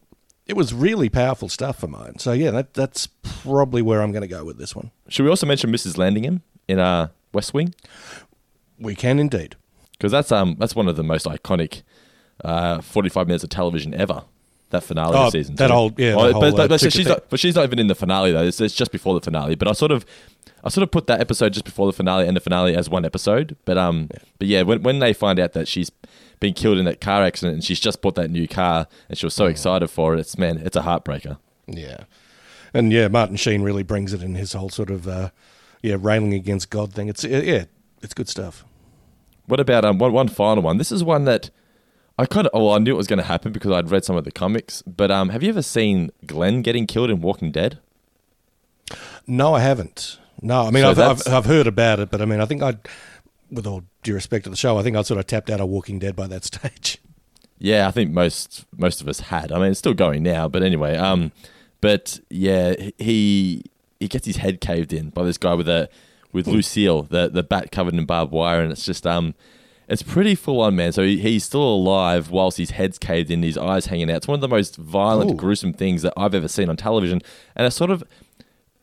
[0.46, 2.18] it was really powerful stuff for mine.
[2.20, 4.92] So yeah, that that's probably where I'm going to go with this one.
[5.08, 5.96] Should we also mention Mrs.
[5.98, 7.74] Landingham in uh, West Wing?
[8.80, 9.56] We can indeed,
[9.94, 11.82] because that's um that's one of the most iconic
[12.46, 14.24] uh, 45 minutes of television ever.
[14.72, 15.74] That finale Oh, of season that two.
[15.74, 17.88] whole- yeah, Oh, the but, but, uh, but she's not, but she's not even in
[17.88, 18.44] the finale though.
[18.44, 19.56] It's, it's just before the finale.
[19.56, 20.06] But I sort of,
[20.64, 23.06] I sort of put that episode just before the finale and the finale as one
[23.06, 23.56] episode.
[23.66, 25.92] But um, but yeah, when when they find out that she's
[26.40, 29.26] been killed in that car accident and she's just bought that new car and she
[29.26, 31.38] was so excited for it, it's man, it's a heartbreaker.
[31.68, 32.04] Yeah,
[32.74, 35.30] and yeah, Martin Sheen really brings it in his whole sort of uh,
[35.82, 37.08] yeah railing against God thing.
[37.08, 37.66] It's yeah,
[38.02, 38.66] it's good stuff.
[39.46, 40.78] What about um one one final one?
[40.78, 41.50] This is one that
[42.18, 44.16] I kind of oh I knew it was going to happen because I'd read some
[44.16, 44.82] of the comics.
[44.84, 47.80] But um, have you ever seen Glenn getting killed in Walking Dead?
[49.26, 50.20] No, I haven't.
[50.42, 52.62] No, I mean So I've, I've I've heard about it, but I mean I think
[52.62, 52.78] I,
[53.52, 55.70] with all due respect to the show, I think I'd sort of tapped out of
[55.70, 56.98] Walking Dead by that stage.
[57.58, 59.52] Yeah, I think most most of us had.
[59.52, 60.96] I mean, it's still going now, but anyway.
[60.96, 61.32] Um,
[61.82, 63.64] but yeah, he
[64.00, 65.90] he gets his head caved in by this guy with a
[66.32, 69.36] with Lucille, the the bat covered in barbed wire, and it's just um,
[69.88, 70.92] it's pretty full on, man.
[70.92, 74.18] So he, he's still alive whilst his head's caved in, his eyes hanging out.
[74.18, 75.36] It's one of the most violent, Ooh.
[75.36, 77.22] gruesome things that I've ever seen on television,
[77.56, 78.04] and it's sort of.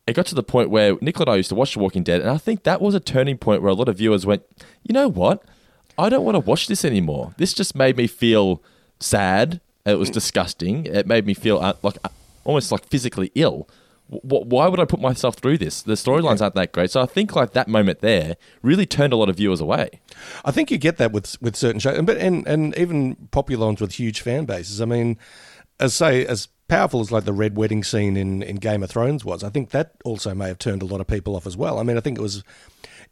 [0.07, 2.21] It got to the point where Nicola and I used to watch The Walking Dead,
[2.21, 4.43] and I think that was a turning point where a lot of viewers went,
[4.85, 5.43] you know what?
[5.99, 7.35] I don't want to watch this anymore.
[7.39, 8.63] This just made me feel
[9.01, 9.61] sad.
[9.85, 10.87] It was disgusting.
[10.87, 12.09] It made me feel uh, like uh,
[12.45, 13.69] almost like physically ill.
[14.11, 15.83] W- why would I put myself through this?
[15.83, 16.91] The storylines aren't that great.
[16.91, 20.01] So I think like that moment there really turned a lot of viewers away.
[20.45, 23.81] I think you get that with with certain shows, but and and even popular ones
[23.81, 24.81] with huge fan bases.
[24.81, 25.19] I mean,
[25.81, 29.25] as say as powerful as like the red wedding scene in in Game of Thrones
[29.25, 31.79] was, I think that also may have turned a lot of people off as well.
[31.79, 32.43] I mean, I think it was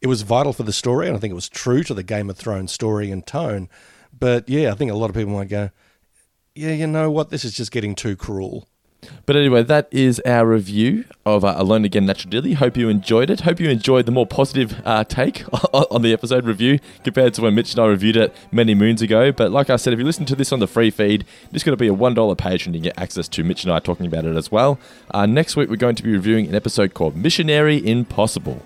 [0.01, 2.31] it was vital for the story, and I think it was true to the Game
[2.31, 3.69] of Thrones story and tone.
[4.19, 5.71] But yeah, I think a lot of people might go,
[6.55, 8.69] yeah, you know what, this is just getting too cruel.
[9.27, 12.55] But anyway, that is our review of uh, Alone Again Natura-Diddily.
[12.55, 13.41] Hope you enjoyed it.
[13.41, 17.55] Hope you enjoyed the more positive uh, take on, the episode review compared to when
[17.55, 19.33] Mitch and I reviewed it many moons ago.
[19.33, 21.77] But like I said, if you listen to this on the free feed, it's going
[21.77, 24.25] to be a $1 page and you get access to Mitch and I talking about
[24.25, 24.79] it as well.
[25.13, 28.63] Uh, next week, we're going to be reviewing an episode called Missionary Impossible.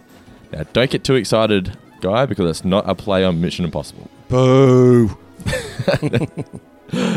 [0.52, 4.10] Now, don't get too excited, guy, because it's not a play on Mission Impossible.
[4.28, 5.16] Boo.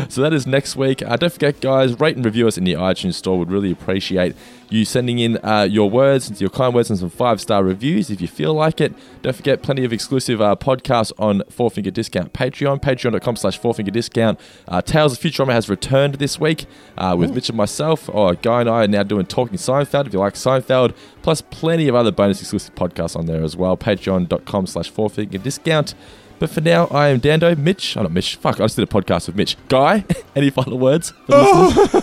[0.08, 1.02] So that is next week.
[1.02, 3.38] Uh, don't forget, guys, rate and review us in the iTunes store.
[3.38, 4.36] Would really appreciate
[4.68, 8.20] you sending in uh, your words, your kind words, and some five star reviews if
[8.20, 8.94] you feel like it.
[9.22, 13.74] Don't forget, plenty of exclusive uh, podcasts on Four Finger Discount Patreon, patreon.com slash Four
[13.74, 14.38] Finger Discount.
[14.68, 16.66] Uh, Tales of Futurama has returned this week
[16.98, 18.10] uh, with Mitch and myself.
[18.12, 21.88] Oh, Guy and I are now doing Talking Seinfeld if you like Seinfeld, plus plenty
[21.88, 23.76] of other bonus exclusive podcasts on there as well.
[23.76, 25.94] Patreon.com slash Four Finger Discount.
[26.42, 27.54] But for now, I am Dando.
[27.54, 28.34] Mitch, oh not Mitch.
[28.34, 29.56] Fuck, I just did a podcast with Mitch.
[29.68, 30.04] Guy,
[30.34, 31.12] any final words?
[31.28, 32.02] Listeners?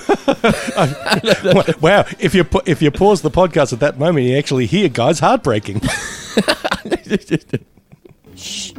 [0.78, 1.74] Oh.
[1.82, 2.06] wow!
[2.20, 5.82] If you if you pause the podcast at that moment, you actually hear guys heartbreaking.
[8.38, 8.72] Shh.